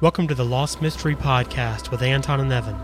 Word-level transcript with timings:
Welcome 0.00 0.28
to 0.28 0.34
the 0.36 0.44
Lost 0.44 0.80
Mystery 0.80 1.16
Podcast 1.16 1.90
with 1.90 2.02
Anton 2.02 2.38
and 2.38 2.52
Evan. 2.52 2.76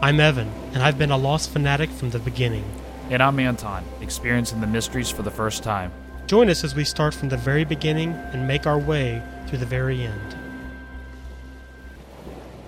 I'm 0.00 0.18
Evan, 0.18 0.50
and 0.72 0.82
I've 0.82 0.96
been 0.96 1.10
a 1.10 1.16
Lost 1.18 1.50
fanatic 1.50 1.90
from 1.90 2.08
the 2.08 2.18
beginning. 2.20 2.64
And 3.10 3.22
I'm 3.22 3.38
Anton, 3.38 3.84
experiencing 4.00 4.62
the 4.62 4.66
mysteries 4.66 5.10
for 5.10 5.20
the 5.20 5.30
first 5.30 5.62
time. 5.62 5.92
Join 6.26 6.48
us 6.48 6.64
as 6.64 6.74
we 6.74 6.84
start 6.84 7.12
from 7.12 7.28
the 7.28 7.36
very 7.36 7.64
beginning 7.64 8.12
and 8.12 8.48
make 8.48 8.66
our 8.66 8.78
way 8.78 9.22
through 9.46 9.58
the 9.58 9.66
very 9.66 10.00
end. 10.00 10.36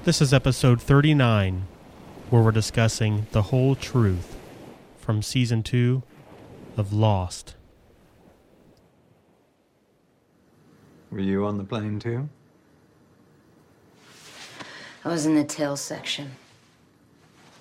This 0.04 0.20
is 0.20 0.34
episode 0.34 0.82
39, 0.82 1.66
where 2.28 2.42
we're 2.42 2.50
discussing 2.50 3.28
the 3.32 3.44
whole 3.44 3.74
truth 3.74 4.36
from 4.98 5.22
season 5.22 5.62
2 5.62 6.02
of 6.76 6.92
Lost. 6.92 7.54
Were 11.10 11.20
you 11.20 11.46
on 11.46 11.56
the 11.56 11.64
plane 11.64 11.98
too? 11.98 12.28
I 15.04 15.08
was 15.08 15.24
in 15.24 15.34
the 15.34 15.44
tail 15.44 15.76
section. 15.76 16.32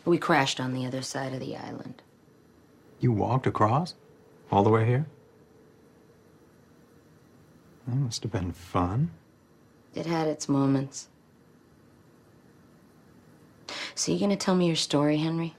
We 0.05 0.17
crashed 0.17 0.59
on 0.59 0.73
the 0.73 0.85
other 0.85 1.01
side 1.01 1.33
of 1.33 1.39
the 1.39 1.55
island. 1.55 2.01
You 2.99 3.11
walked 3.11 3.47
across? 3.47 3.95
All 4.51 4.63
the 4.63 4.69
way 4.69 4.85
here? 4.85 5.05
That 7.87 7.95
must 7.95 8.23
have 8.23 8.31
been 8.31 8.51
fun. 8.51 9.11
It 9.95 10.05
had 10.05 10.27
its 10.27 10.49
moments. 10.49 11.07
So 13.95 14.11
you 14.11 14.19
gonna 14.19 14.35
tell 14.35 14.55
me 14.55 14.67
your 14.67 14.75
story, 14.75 15.17
Henry? 15.17 15.55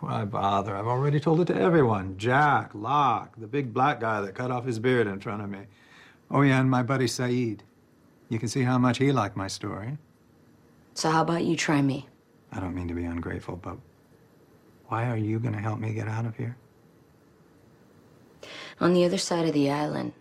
Why 0.00 0.24
bother? 0.24 0.76
I've 0.76 0.86
already 0.86 1.18
told 1.18 1.40
it 1.40 1.46
to 1.46 1.56
everyone. 1.60 2.16
Jack, 2.18 2.70
Locke, 2.74 3.34
the 3.38 3.46
big 3.46 3.72
black 3.72 4.00
guy 4.00 4.20
that 4.20 4.34
cut 4.34 4.50
off 4.50 4.66
his 4.66 4.78
beard 4.78 5.06
in 5.06 5.20
front 5.20 5.42
of 5.42 5.48
me. 5.48 5.60
Oh, 6.30 6.42
yeah, 6.42 6.60
and 6.60 6.70
my 6.70 6.82
buddy 6.82 7.06
Sayid. 7.06 7.60
You 8.28 8.38
can 8.38 8.48
see 8.48 8.62
how 8.62 8.78
much 8.78 8.98
he 8.98 9.12
liked 9.12 9.36
my 9.36 9.48
story. 9.48 9.96
So 10.94 11.10
how 11.10 11.22
about 11.22 11.44
you 11.44 11.56
try 11.56 11.82
me? 11.82 12.08
I 12.52 12.60
don't 12.60 12.74
mean 12.74 12.88
to 12.88 12.94
be 12.94 13.04
ungrateful, 13.04 13.56
but 13.56 13.76
why 14.86 15.08
are 15.10 15.16
you 15.16 15.40
going 15.40 15.54
to 15.54 15.60
help 15.60 15.80
me 15.80 15.92
get 15.92 16.06
out 16.06 16.24
of 16.24 16.36
here? 16.36 16.56
On 18.80 18.94
the 18.94 19.04
other 19.04 19.18
side 19.18 19.46
of 19.46 19.54
the 19.54 19.70
island, 19.70 20.12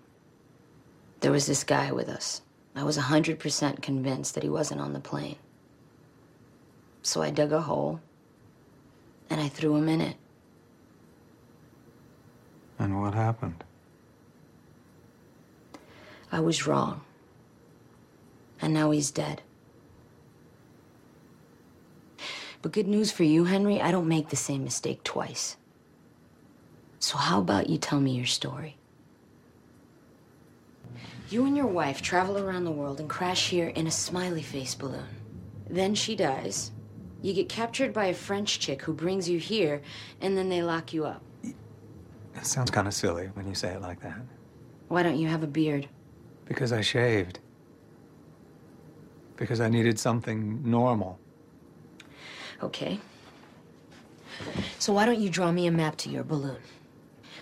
there 1.20 1.32
was 1.32 1.46
this 1.46 1.64
guy 1.64 1.92
with 1.92 2.10
us. 2.10 2.42
I 2.76 2.84
was 2.84 2.98
100% 2.98 3.82
convinced 3.82 4.34
that 4.34 4.44
he 4.44 4.50
wasn't 4.50 4.82
on 4.82 4.94
the 4.94 5.00
plane. 5.00 5.38
So 7.04 7.22
I 7.22 7.30
dug 7.30 7.52
a 7.52 7.62
hole 7.62 8.02
and 9.30 9.40
I 9.40 9.48
threw 9.48 9.76
him 9.76 9.88
in 9.90 10.02
it. 10.02 10.18
And 12.80 13.00
what 13.00 13.14
happened? 13.14 13.64
I 16.32 16.40
was 16.40 16.66
wrong. 16.66 17.02
And 18.60 18.74
now 18.74 18.90
he's 18.90 19.12
dead. 19.12 19.44
But 22.64 22.72
good 22.72 22.88
news 22.88 23.12
for 23.12 23.24
you, 23.24 23.44
Henry, 23.44 23.82
I 23.82 23.92
don't 23.92 24.08
make 24.08 24.30
the 24.30 24.38
same 24.38 24.64
mistake 24.64 25.04
twice. 25.04 25.58
So, 27.00 27.18
how 27.18 27.40
about 27.42 27.70
you 27.70 27.78
tell 27.78 28.00
me 28.00 28.12
your 28.12 28.26
story? 28.26 28.78
You 31.30 31.46
and 31.46 31.58
your 31.58 31.68
wife 31.68 32.02
travel 32.02 32.38
around 32.38 32.64
the 32.64 32.72
world 32.72 33.02
and 33.02 33.10
crash 33.10 33.50
here 33.50 33.68
in 33.68 33.86
a 33.86 33.92
smiley 33.92 34.42
face 34.42 34.76
balloon. 34.76 35.10
Then 35.70 35.94
she 35.94 36.16
dies. 36.16 36.72
You 37.22 37.34
get 37.34 37.50
captured 37.50 37.92
by 37.92 38.06
a 38.06 38.14
French 38.14 38.60
chick 38.60 38.82
who 38.82 38.94
brings 38.94 39.28
you 39.28 39.40
here, 39.40 39.82
and 40.22 40.38
then 40.38 40.48
they 40.48 40.64
lock 40.64 40.94
you 40.94 41.04
up. 41.04 41.22
It 41.44 42.46
sounds 42.46 42.72
kind 42.72 42.88
of 42.88 42.94
silly 42.94 43.30
when 43.34 43.46
you 43.46 43.56
say 43.56 43.74
it 43.74 43.82
like 43.82 44.00
that. 44.04 44.22
Why 44.88 45.04
don't 45.04 45.18
you 45.18 45.28
have 45.28 45.44
a 45.44 45.48
beard? 45.48 45.90
Because 46.46 46.72
I 46.72 46.80
shaved. 46.80 47.40
Because 49.36 49.60
I 49.60 49.68
needed 49.68 50.00
something 50.00 50.62
normal. 50.64 51.20
Okay. 52.64 53.00
So, 54.80 54.94
why 54.94 55.06
don't 55.06 55.20
you 55.20 55.30
draw 55.30 55.52
me 55.52 55.68
a 55.68 55.72
map 55.72 55.96
to 55.98 56.10
your 56.10 56.24
balloon? 56.24 56.58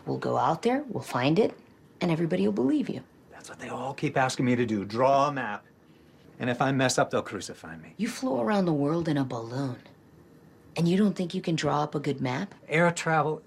We'll 0.05 0.17
go 0.17 0.37
out 0.37 0.63
there, 0.63 0.83
we'll 0.89 1.03
find 1.03 1.39
it, 1.39 1.57
and 2.01 2.11
everybody 2.11 2.45
will 2.45 2.53
believe 2.53 2.89
you. 2.89 3.01
That's 3.31 3.49
what 3.49 3.59
they 3.59 3.69
all 3.69 3.93
keep 3.93 4.17
asking 4.17 4.45
me 4.45 4.55
to 4.55 4.65
do 4.65 4.83
draw 4.83 5.27
a 5.27 5.31
map. 5.31 5.63
And 6.39 6.49
if 6.49 6.61
I 6.61 6.71
mess 6.71 6.97
up, 6.97 7.11
they'll 7.11 7.21
crucify 7.21 7.77
me. 7.77 7.93
You 7.97 8.07
flew 8.07 8.39
around 8.39 8.65
the 8.65 8.73
world 8.73 9.07
in 9.07 9.17
a 9.17 9.23
balloon. 9.23 9.77
And 10.75 10.87
you 10.87 10.97
don't 10.97 11.15
think 11.15 11.35
you 11.35 11.41
can 11.41 11.55
draw 11.55 11.83
up 11.83 11.93
a 11.93 11.99
good 11.99 12.19
map? 12.19 12.55
Air 12.67 12.89
travel, 12.91 13.43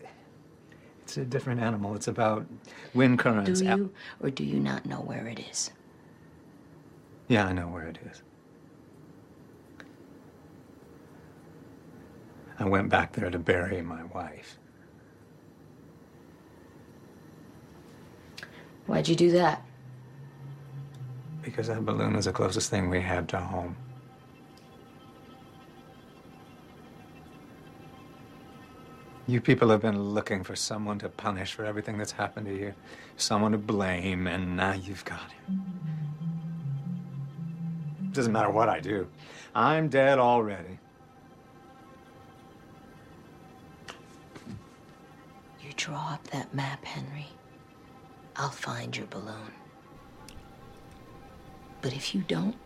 it's 1.05 1.17
a 1.19 1.25
different 1.25 1.61
animal. 1.61 1.95
It's 1.95 2.09
about 2.09 2.47
wind 2.95 3.19
currents. 3.19 3.61
Do 3.61 3.67
you, 3.67 3.93
or 4.21 4.31
do 4.31 4.43
you 4.43 4.59
not 4.59 4.87
know 4.87 4.97
where 4.97 5.27
it 5.27 5.39
is? 5.39 5.71
Yeah, 7.29 7.47
I 7.47 7.53
know 7.53 7.69
where 7.69 7.87
it 7.87 7.99
is. 8.11 8.23
I 12.59 12.65
went 12.65 12.89
back 12.89 13.13
there 13.13 13.31
to 13.31 13.39
bury 13.39 13.83
my 13.83 14.05
wife. 14.05 14.59
Why'd 18.87 19.09
you 19.09 19.17
do 19.17 19.33
that? 19.33 19.65
Because 21.43 21.69
that 21.69 21.85
balloon 21.85 22.15
was 22.15 22.27
the 22.27 22.33
closest 22.33 22.71
thing 22.71 22.89
we 22.89 23.01
had 23.01 23.29
to 23.31 23.39
home. 23.39 23.77
You 29.27 29.41
people 29.41 29.71
have 29.71 29.81
been 29.81 29.99
looking 29.99 30.45
for 30.45 30.55
someone 30.55 30.99
to 30.99 31.09
punish 31.09 31.55
for 31.55 31.65
everything 31.65 31.97
that's 31.97 32.13
happened 32.13 32.47
to 32.47 32.55
you, 32.55 32.75
someone 33.17 33.53
to 33.53 33.59
blame, 33.59 34.27
and 34.27 34.55
now 34.55 34.75
you've 34.75 35.05
got 35.07 35.33
him. 35.33 35.65
Doesn't 38.13 38.33
matter 38.33 38.51
what 38.51 38.69
I 38.69 38.81
do, 38.81 39.09
I'm 39.55 39.89
dead 39.89 40.19
already. 40.19 40.79
Draw 45.85 46.15
up 46.15 46.27
that 46.29 46.55
map, 46.55 46.83
Henry. 46.83 47.27
I'll 48.37 48.49
find 48.49 48.97
your 48.97 49.05
balloon. 49.09 49.53
But 51.83 51.93
if 51.93 52.15
you 52.15 52.23
don't, 52.23 52.57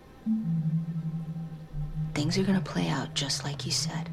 things 2.15 2.39
are 2.39 2.45
gonna 2.45 2.61
play 2.61 2.87
out 2.89 3.15
just 3.15 3.43
like 3.43 3.67
you 3.67 3.73
said. 3.73 4.11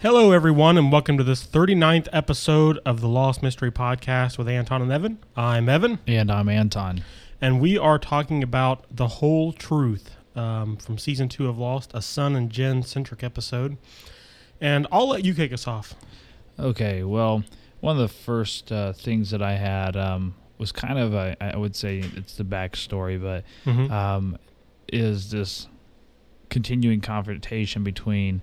Hello, 0.00 0.32
everyone, 0.32 0.76
and 0.76 0.90
welcome 0.90 1.16
to 1.18 1.22
this 1.22 1.46
39th 1.46 2.08
episode 2.12 2.80
of 2.84 3.00
the 3.00 3.06
Lost 3.06 3.44
Mystery 3.44 3.70
Podcast 3.70 4.36
with 4.36 4.48
Anton 4.48 4.82
and 4.82 4.90
Evan. 4.90 5.18
I'm 5.36 5.68
Evan, 5.68 6.00
And 6.04 6.32
I'm 6.32 6.48
Anton. 6.48 7.04
and 7.40 7.60
we 7.60 7.78
are 7.78 8.00
talking 8.00 8.42
about 8.42 8.84
the 8.90 9.06
whole 9.06 9.52
truth 9.52 10.16
um, 10.34 10.76
from 10.76 10.98
season 10.98 11.28
two 11.28 11.46
of 11.46 11.58
Lost, 11.58 11.92
a 11.94 12.02
Sun 12.02 12.34
and 12.34 12.50
Jin 12.50 12.82
centric 12.82 13.22
episode. 13.22 13.76
And 14.60 14.88
I'll 14.90 15.08
let 15.08 15.24
you 15.24 15.32
kick 15.32 15.52
us 15.52 15.68
off. 15.68 15.94
Okay, 16.58 17.02
well, 17.04 17.44
one 17.80 17.96
of 17.96 18.02
the 18.02 18.08
first 18.14 18.72
uh, 18.72 18.92
things 18.92 19.30
that 19.30 19.42
I 19.42 19.52
had 19.54 19.96
um, 19.96 20.34
was 20.58 20.72
kind 20.72 20.98
of 20.98 21.14
a, 21.14 21.36
I 21.40 21.56
would 21.56 21.76
say 21.76 21.98
it's 22.16 22.34
the 22.36 22.44
backstory, 22.44 23.20
but 23.20 23.44
Mhm. 23.64 23.90
um, 23.90 24.38
is 24.92 25.30
this 25.30 25.68
continuing 26.50 27.00
confrontation 27.00 27.84
between 27.84 28.40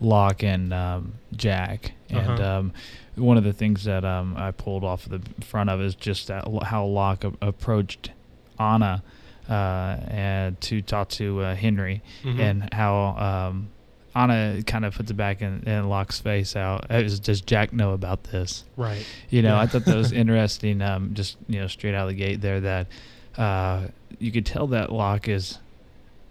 Locke 0.00 0.42
and 0.42 0.72
um, 0.72 1.14
Jack. 1.36 1.92
And 2.10 2.40
Uh-huh. 2.40 2.58
um, 2.58 2.72
one 3.14 3.36
of 3.36 3.44
the 3.44 3.52
things 3.52 3.84
that 3.84 4.04
um, 4.04 4.34
I 4.36 4.50
pulled 4.50 4.82
off 4.82 5.04
the 5.04 5.20
front 5.42 5.70
of 5.70 5.80
is 5.80 5.94
just 5.94 6.26
that 6.28 6.44
how 6.64 6.84
Locke 6.86 7.22
a- 7.24 7.32
approached 7.40 8.10
Ana 8.58 9.02
uh, 9.48 9.96
and 10.08 10.60
to 10.62 10.80
talk 10.82 11.08
to 11.10 11.40
uh, 11.42 11.54
Henry, 11.54 12.00
Mhm. 12.24 12.40
and 12.40 12.74
how 12.74 12.94
um, 13.50 13.68
Ana 14.14 14.62
kind 14.66 14.84
of 14.84 14.94
puts 14.94 15.10
it 15.10 15.14
back 15.14 15.40
in, 15.42 15.62
in 15.66 15.88
Locke's 15.88 16.20
face. 16.20 16.54
Out 16.56 16.90
Was, 16.90 17.18
does 17.20 17.40
Jack 17.40 17.72
know 17.72 17.92
about 17.92 18.24
this? 18.24 18.64
Right. 18.76 19.06
You 19.30 19.42
know, 19.42 19.54
Yeah. 19.54 19.60
I 19.60 19.66
thought 19.66 19.84
that 19.86 19.96
was 19.96 20.12
interesting. 20.22 20.82
Um, 20.82 21.14
just 21.14 21.36
you 21.48 21.60
know, 21.60 21.66
straight 21.66 21.94
out 21.94 22.02
of 22.02 22.08
the 22.10 22.14
gate 22.14 22.40
there, 22.40 22.60
that 22.60 22.86
uh, 23.38 23.86
you 24.18 24.30
could 24.30 24.44
tell 24.46 24.66
that 24.68 24.92
Locke 24.92 25.28
is 25.28 25.58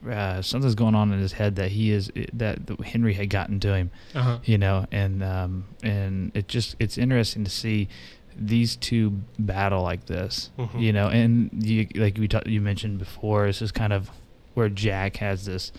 uh, 0.09 0.41
something's 0.41 0.75
going 0.75 0.95
on 0.95 1.11
in 1.11 1.19
his 1.19 1.31
head 1.33 1.55
that 1.57 1.71
he 1.71 1.91
is 1.91 2.11
that 2.33 2.57
Henry 2.83 3.13
had 3.13 3.29
gotten 3.29 3.59
to 3.61 3.73
him. 3.75 3.91
Uh-huh. 4.15 4.39
You 4.43 4.57
know, 4.57 4.85
and 4.91 5.23
um, 5.23 5.65
and 5.83 6.31
it 6.35 6.47
just 6.47 6.75
it's 6.79 6.97
interesting 6.97 7.43
to 7.43 7.51
see 7.51 7.87
these 8.35 8.75
two 8.77 9.21
battle 9.39 9.81
like 9.83 10.05
this. 10.05 10.51
Mhm. 10.57 10.79
You 10.81 10.93
know, 10.93 11.07
and 11.09 11.49
you 11.53 11.87
like 11.95 12.17
we 12.17 12.27
ta- 12.27 12.43
you 12.45 12.61
mentioned 12.61 12.99
before, 12.99 13.47
this 13.47 13.61
is 13.61 13.71
kind 13.71 13.91
of 13.93 14.09
where 14.53 14.69
Jack 14.69 15.17
has 15.17 15.45
this. 15.45 15.71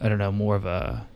I 0.00 0.08
don't 0.08 0.18
know, 0.18 0.32
more 0.32 0.56
of 0.56 0.66
a. 0.66 1.06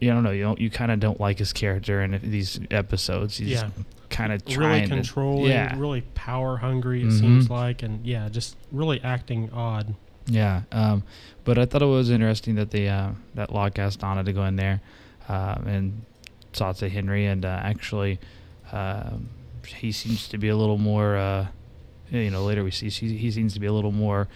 You 0.00 0.10
don't 0.10 0.22
know. 0.22 0.30
You 0.32 0.42
don't. 0.42 0.60
You 0.60 0.70
kind 0.70 0.90
of 0.90 1.00
don't 1.00 1.20
like 1.20 1.38
his 1.38 1.52
character 1.52 2.02
in 2.02 2.18
these 2.22 2.60
episodes. 2.70 3.36
He's 3.38 3.48
Yeah. 3.50 3.70
kind 4.10 4.32
of 4.32 4.42
Really 4.46 4.54
trying 4.56 4.82
to- 4.84 4.94
controlling, 4.96 5.50
yeah. 5.50 5.74
really 5.78 6.02
power 6.14 6.58
hungry, 6.58 7.02
it 7.02 7.06
Mhm. 7.08 7.20
seems 7.20 7.50
like. 7.50 7.82
And 7.82 8.04
yeah, 8.06 8.28
just 8.28 8.56
really 8.70 9.00
acting 9.02 9.50
odd. 9.52 9.94
Yeah, 10.26 10.62
um, 10.72 11.02
but 11.44 11.58
I 11.58 11.64
thought 11.66 11.82
it 11.82 11.86
was 11.86 12.10
interesting 12.10 12.54
that 12.56 12.70
they 12.70 12.88
uh, 12.88 13.10
that 13.34 13.52
Locke 13.52 13.78
asked 13.78 14.02
Ana 14.04 14.24
to 14.24 14.32
go 14.32 14.44
in 14.44 14.56
there 14.56 14.80
um, 15.28 15.66
and 15.66 16.02
talk 16.52 16.76
to 16.76 16.88
Henry, 16.88 17.26
and 17.26 17.44
uh, 17.44 17.60
actually, 17.62 18.18
um, 18.72 19.28
he 19.66 19.90
seems 19.92 20.28
to 20.28 20.38
be 20.38 20.48
a 20.48 20.56
little 20.56 20.78
more. 20.78 21.16
Uh, 21.16 21.46
you 22.10 22.30
know, 22.30 22.44
later 22.44 22.62
we 22.62 22.70
see 22.70 22.88
he, 22.90 23.16
he 23.16 23.30
seems 23.30 23.54
to 23.54 23.60
be 23.60 23.66
a 23.66 23.72
little 23.72 23.92
more 23.92 24.28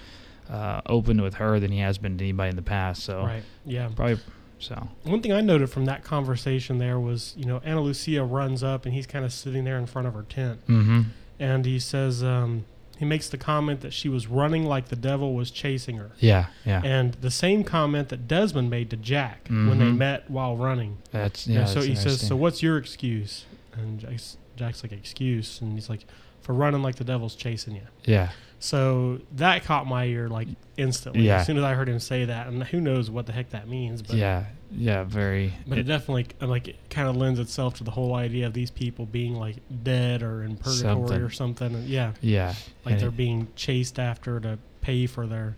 uh, 0.51 0.81
open 0.87 1.21
with 1.23 1.35
her 1.35 1.61
than 1.61 1.71
he 1.73 1.79
has 1.81 1.99
been 1.99 2.17
to 2.19 2.25
anybody 2.25 2.51
in 2.51 2.57
the 2.57 2.63
past. 2.63 3.03
So 3.05 3.25
Right. 3.25 3.43
Yeah. 3.67 3.89
probably 3.95 4.19
so. 4.59 4.89
One 5.05 5.21
thing 5.23 5.33
I 5.33 5.41
noted 5.41 5.69
from 5.71 5.85
that 5.85 6.03
conversation 6.05 6.79
there 6.79 6.99
was, 6.99 7.35
you 7.37 7.45
know, 7.45 7.59
Ana 7.65 7.81
Lucia 7.83 8.25
runs 8.25 8.63
up 8.63 8.85
and 8.87 8.95
he's 8.95 9.07
kind 9.07 9.25
of 9.25 9.33
sitting 9.33 9.65
there 9.65 9.79
in 9.79 9.87
front 9.87 10.09
of 10.09 10.15
her 10.15 10.23
tent, 10.23 10.67
Mm-hmm. 10.67 11.01
and 11.39 11.65
he 11.65 11.79
says, 11.79 12.23
um, 12.25 12.65
he 12.99 13.05
makes 13.05 13.29
the 13.29 13.39
comment 13.39 13.81
that 13.83 13.93
she 13.93 14.09
was 14.09 14.27
running 14.27 14.65
like 14.65 14.89
the 14.89 14.97
devil 14.97 15.35
was 15.35 15.53
chasing 15.53 15.97
her, 15.99 16.11
Yeah, 16.19 16.47
yeah. 16.67 16.81
and 16.85 17.13
the 17.15 17.31
same 17.31 17.63
comment 17.63 18.09
that 18.09 18.27
Desmond 18.27 18.71
made 18.71 18.91
to 18.91 18.97
Jack 18.97 19.47
when 19.49 19.79
they 19.79 19.85
Mhm. 19.85 19.99
met 19.99 20.29
while 20.29 20.57
running. 20.57 20.99
That's 21.13 21.47
Yeah. 21.47 21.61
yeah. 21.61 21.65
so 21.67 21.75
that's 21.75 21.87
he 21.87 21.95
says, 21.95 22.21
"So 22.27 22.35
what's 22.35 22.61
your 22.61 22.77
excuse?" 22.77 23.45
And 23.75 24.01
Jack's, 24.01 24.37
Jack's 24.57 24.83
like, 24.83 24.91
"Excuse," 24.91 25.61
and 25.61 25.75
he's 25.75 25.89
like, 25.89 26.07
"For 26.43 26.53
running 26.55 26.83
like 26.83 26.97
the 26.97 27.05
devil's 27.05 27.35
chasing 27.35 27.75
you." 27.77 27.83
yeah, 28.05 28.31
So 28.61 29.21
that 29.37 29.65
caught 29.65 29.87
my 29.87 30.05
ear 30.07 30.29
like 30.29 30.49
instantly 30.77 31.27
Yeah. 31.27 31.41
as 31.41 31.47
soon 31.47 31.59
as 31.59 31.65
I 31.65 31.75
heard 31.75 31.89
him 31.89 31.99
say 32.01 32.25
that, 32.25 32.47
and 32.49 32.63
who 32.65 32.81
knows 32.81 33.11
what 33.11 33.27
the 33.27 33.33
heck 33.33 33.51
that 33.51 33.69
means, 33.69 34.03
but 34.03 34.17
yeah, 34.17 34.45
yeah. 34.73 35.05
Very. 35.05 35.53
but 35.67 35.79
it, 35.79 35.83
it- 35.83 35.85
definitely 35.85 36.27
like 36.41 36.69
it 36.69 36.77
kind 36.91 37.09
of 37.09 37.17
lends 37.17 37.39
itself 37.39 37.75
to 37.75 37.85
the 37.85 37.91
whole 37.93 38.15
idea 38.15 38.47
of 38.47 38.53
these 38.55 38.71
people 38.71 39.07
being 39.07 39.35
like 39.35 39.57
dead 39.85 40.23
or 40.23 40.43
in 40.43 40.57
purgatory 40.57 40.97
Something. 41.09 41.23
or 41.23 41.31
something. 41.31 41.75
And 41.75 41.89
yeah, 41.89 42.13
yeah, 42.21 42.55
like 42.85 42.93
and 42.95 43.01
they're 43.01 43.09
it- 43.11 43.17
being 43.17 43.49
chased 43.57 43.99
after 43.99 44.41
to 44.41 44.59
pay 44.81 45.07
for 45.07 45.27
their 45.27 45.57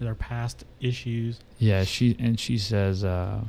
their 0.00 0.14
past 0.14 0.64
issues. 0.80 1.38
Yeah, 1.58 1.84
she 1.84 2.16
and 2.18 2.38
she 2.40 2.58
says 2.58 3.04
uh, 3.04 3.40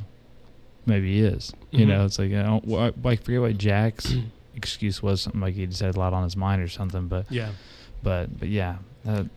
maybe 0.86 1.14
he 1.16 1.22
is. 1.22 1.52
You 1.72 1.86
Mhm. 1.86 1.90
know, 1.90 2.06
it's 2.06 2.20
like 2.20 2.32
I 2.34 2.44
don't. 2.44 2.70
wh- 2.70 3.06
I 3.08 3.16
forget 3.16 3.42
what 3.42 3.58
Jack's 3.58 4.14
excuse 4.56 5.02
was. 5.04 5.22
Something 5.22 5.42
like 5.42 5.56
he'd 5.56 5.74
said 5.76 5.96
a 5.96 6.00
lot 6.00 6.14
on 6.14 6.24
his 6.24 6.36
mind 6.38 6.62
or 6.62 6.68
something. 6.68 7.08
But 7.08 7.32
Yeah, 7.32 7.50
but 8.02 8.38
but 8.40 8.50
yeah, 8.50 8.78
that 9.06 9.28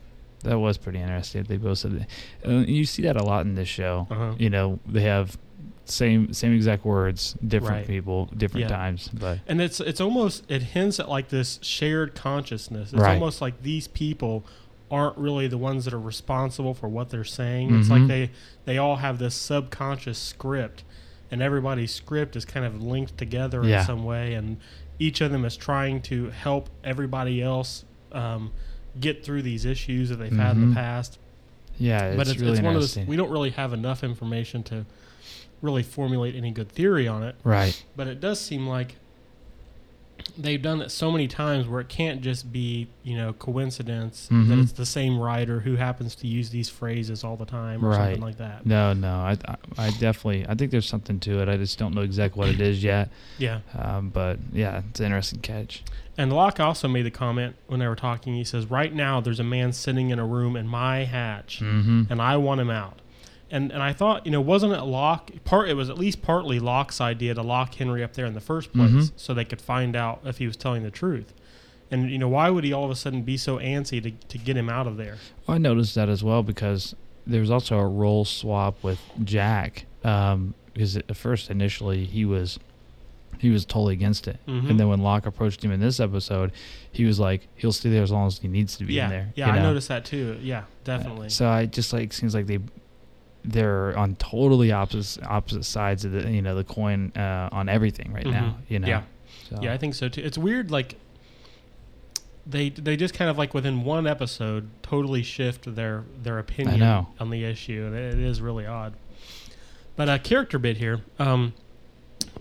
that 0.42 0.58
was 0.58 0.78
pretty 0.78 1.00
interesting. 1.00 1.42
They 1.44 1.56
both 1.56 1.78
said 1.78 2.06
that. 2.44 2.68
You 2.68 2.84
see 2.84 3.02
that 3.02 3.16
a 3.16 3.22
lot 3.24 3.46
in 3.46 3.54
this 3.54 3.68
show. 3.68 4.06
uh-huh. 4.10 4.34
You 4.38 4.50
know, 4.50 4.78
they 4.86 5.02
have 5.02 5.36
same 5.84 6.32
same 6.32 6.52
exact 6.52 6.84
words, 6.84 7.34
different 7.46 7.76
Right. 7.76 7.86
people, 7.86 8.26
different 8.36 8.68
Yeah. 8.68 8.76
times. 8.76 9.08
But 9.12 9.38
and 9.46 9.60
it's 9.60 9.80
it's 9.80 10.00
almost 10.00 10.44
it 10.50 10.62
hints 10.62 10.98
at 11.00 11.08
like 11.08 11.28
this 11.28 11.58
shared 11.62 12.14
consciousness. 12.14 12.92
It's 12.92 13.00
Right. 13.00 13.14
almost 13.14 13.40
like 13.40 13.62
these 13.62 13.86
people 13.88 14.44
aren't 14.90 15.16
really 15.18 15.48
the 15.48 15.58
ones 15.58 15.84
that 15.84 15.92
are 15.94 16.00
responsible 16.00 16.72
for 16.74 16.88
what 16.88 17.10
they're 17.10 17.24
saying. 17.24 17.74
It's 17.74 17.88
like 17.90 18.02
Mhm. 18.02 18.08
they 18.08 18.30
they 18.66 18.78
all 18.78 18.96
have 18.96 19.18
this 19.18 19.34
subconscious 19.34 20.18
script, 20.18 20.82
and 21.30 21.40
everybody's 21.42 21.92
script 21.92 22.36
is 22.36 22.44
kind 22.44 22.64
of 22.66 22.82
linked 22.82 23.16
together 23.18 23.64
Yeah. 23.64 23.80
in 23.80 23.86
some 23.86 24.04
way, 24.04 24.34
and 24.34 24.58
each 24.98 25.20
of 25.20 25.30
them 25.30 25.44
is 25.44 25.56
trying 25.56 26.00
to 26.02 26.30
help 26.30 26.70
everybody 26.84 27.42
else 27.42 27.84
um, 28.12 28.52
get 28.98 29.24
through 29.24 29.42
these 29.42 29.64
issues 29.64 30.08
that 30.08 30.16
they've 30.16 30.32
had 30.32 30.56
in 30.56 30.70
the 30.70 30.74
past. 30.74 31.18
yeah, 31.78 32.08
it's, 32.08 32.16
but 32.16 32.28
it's, 32.28 32.40
really 32.40 32.52
it's 32.52 32.62
one 32.62 32.74
of 32.74 32.80
those 32.80 32.96
we 32.98 33.16
don't 33.16 33.30
really 33.30 33.50
have 33.50 33.72
enough 33.72 34.02
information 34.02 34.62
to 34.64 34.86
really 35.62 35.82
formulate 35.82 36.34
any 36.34 36.50
good 36.50 36.70
theory 36.70 37.08
on 37.08 37.22
it 37.22 37.34
right. 37.42 37.82
but 37.96 38.06
it 38.06 38.20
does 38.20 38.40
seem 38.40 38.66
like 38.66 38.96
they've 40.38 40.60
done 40.62 40.80
it 40.82 40.90
so 40.90 41.10
many 41.10 41.26
times 41.28 41.66
where 41.66 41.80
it 41.80 41.88
can't 41.88 42.20
just 42.20 42.52
be 42.52 42.88
you 43.02 43.16
know 43.16 43.32
coincidence 43.32 44.28
that 44.28 44.34
Mhm. 44.34 44.62
it's 44.62 44.72
the 44.72 44.86
same 44.86 45.18
writer 45.18 45.60
who 45.60 45.76
happens 45.76 46.14
to 46.16 46.26
use 46.26 46.50
these 46.50 46.68
phrases 46.68 47.24
all 47.24 47.36
the 47.36 47.44
time 47.46 47.84
or 47.84 47.88
Right. 47.90 47.96
something 47.98 48.20
like 48.22 48.38
that 48.38 48.66
No, 48.66 48.92
no, 48.92 49.08
I, 49.14 49.36
I, 49.46 49.56
I 49.78 49.90
definitely, 49.90 50.46
I 50.48 50.54
think 50.54 50.70
there's 50.70 50.86
something 50.88 51.18
to 51.20 51.40
it. 51.40 51.48
I 51.48 51.56
just 51.56 51.78
don't 51.78 51.94
know 51.94 52.02
exactly 52.02 52.38
what 52.38 52.48
it 52.48 52.60
is 52.60 52.82
yet. 52.82 53.10
yeah 53.38 53.60
Um, 53.76 54.10
but 54.10 54.38
yeah, 54.52 54.82
it's 54.88 55.00
an 55.00 55.06
interesting 55.06 55.40
catch. 55.40 55.82
and 56.18 56.32
locke 56.32 56.60
also 56.60 56.88
made 56.88 57.02
the 57.06 57.10
comment 57.10 57.56
when 57.66 57.80
they 57.80 57.86
were 57.88 57.96
talking 57.96 58.34
he 58.34 58.44
says 58.44 58.70
right 58.70 58.94
now 58.94 59.20
there's 59.20 59.40
a 59.40 59.44
man 59.44 59.72
sitting 59.72 60.10
in 60.10 60.18
a 60.18 60.26
room 60.26 60.56
in 60.56 60.66
my 60.66 61.04
hatch 61.04 61.60
Mm-hmm. 61.62 62.04
and 62.10 62.20
i 62.22 62.36
want 62.36 62.60
him 62.60 62.70
out 62.70 63.00
and 63.50 63.70
and 63.72 63.82
i 63.82 63.92
thought 63.92 64.24
you 64.26 64.32
know 64.32 64.40
wasn't 64.40 64.72
it 64.72 64.82
locke 64.82 65.30
part 65.44 65.68
it 65.68 65.74
was 65.74 65.88
at 65.88 65.96
least 65.98 66.20
partly 66.22 66.58
locke's 66.58 67.00
idea 67.00 67.32
to 67.34 67.42
lock 67.42 67.74
henry 67.74 68.02
up 68.02 68.12
there 68.14 68.26
in 68.26 68.34
the 68.34 68.40
first 68.40 68.72
place 68.72 68.90
Mhm. 68.90 69.12
so 69.16 69.32
they 69.34 69.44
could 69.44 69.60
find 69.60 69.94
out 69.94 70.20
if 70.24 70.38
he 70.38 70.46
was 70.46 70.56
telling 70.56 70.82
the 70.82 70.90
truth 70.90 71.32
and 71.90 72.10
you 72.10 72.18
know 72.18 72.28
why 72.28 72.50
would 72.50 72.64
he 72.64 72.72
all 72.72 72.84
of 72.84 72.90
a 72.90 72.96
sudden 72.96 73.22
be 73.22 73.36
so 73.36 73.58
antsy 73.58 74.02
to, 74.02 74.10
to 74.10 74.38
get 74.38 74.56
him 74.56 74.68
out 74.68 74.86
of 74.88 74.96
there 74.96 75.16
Well, 75.46 75.54
I 75.54 75.58
noticed 75.58 75.94
that 75.94 76.08
as 76.08 76.24
well 76.24 76.42
because 76.42 76.96
there 77.26 77.40
was 77.40 77.50
also 77.50 77.78
a 77.78 77.86
role 77.86 78.24
swap 78.24 78.82
with 78.84 79.00
Jack. 79.24 79.86
Um, 80.04 80.54
because 80.72 80.96
at 80.96 81.16
first, 81.16 81.50
initially, 81.50 82.04
he 82.04 82.24
was 82.24 82.58
he 83.38 83.50
was 83.50 83.64
totally 83.64 83.92
against 83.94 84.28
it, 84.28 84.38
Mhm. 84.46 84.70
and 84.70 84.80
then 84.80 84.88
when 84.88 85.00
Locke 85.00 85.26
approached 85.26 85.62
him 85.64 85.70
in 85.72 85.80
this 85.80 85.98
episode, 86.00 86.52
he 86.92 87.04
was 87.04 87.18
like, 87.20 87.48
he'll 87.56 87.72
stay 87.72 87.90
there 87.90 88.02
as 88.02 88.10
long 88.12 88.26
as 88.28 88.38
he 88.38 88.46
needs 88.48 88.76
to 88.76 88.84
be 88.84 88.94
yeah 88.94 89.04
in 89.04 89.10
there. 89.10 89.32
yeah 89.34 89.46
you 89.48 89.52
i 89.52 89.56
know? 89.56 89.62
noticed 89.64 89.88
that 89.88 90.04
too 90.04 90.38
yeah 90.42 90.62
definitely 90.84 91.28
So 91.30 91.48
I 91.48 91.66
just 91.66 91.92
like 91.92 92.12
seems 92.12 92.34
like 92.34 92.46
they 92.46 92.60
they're 93.46 93.96
on 93.96 94.16
totally 94.16 94.72
opposite 94.72 95.22
opposite 95.24 95.64
sides 95.64 96.04
of 96.04 96.12
the 96.12 96.30
you 96.30 96.42
know 96.42 96.54
the 96.54 96.64
coin 96.64 97.12
uh, 97.16 97.48
on 97.52 97.68
everything 97.68 98.12
right 98.12 98.26
now. 98.26 98.56
Mhm. 98.58 98.70
You 98.70 98.78
know. 98.80 98.88
Yeah. 98.88 99.02
So, 99.48 99.58
yeah 99.62 99.72
i 99.72 99.76
think 99.78 99.94
so 99.94 100.08
too 100.08 100.22
it's 100.24 100.36
weird 100.36 100.72
like 100.72 100.96
they 102.46 102.68
they 102.70 102.96
just 102.96 103.14
kind 103.14 103.30
of 103.30 103.38
like 103.38 103.54
within 103.54 103.84
one 103.84 104.06
episode 104.06 104.68
totally 104.82 105.22
shift 105.22 105.74
their 105.76 106.04
their 106.20 106.38
opinion 106.40 106.82
on 107.20 107.30
the 107.30 107.44
issue 107.44 107.84
and 107.86 107.94
it 107.94 108.18
is 108.18 108.40
really 108.40 108.66
odd 108.66 108.94
but 109.94 110.08
a 110.08 110.18
character 110.18 110.58
bit 110.58 110.76
here 110.78 111.00
um 111.20 111.52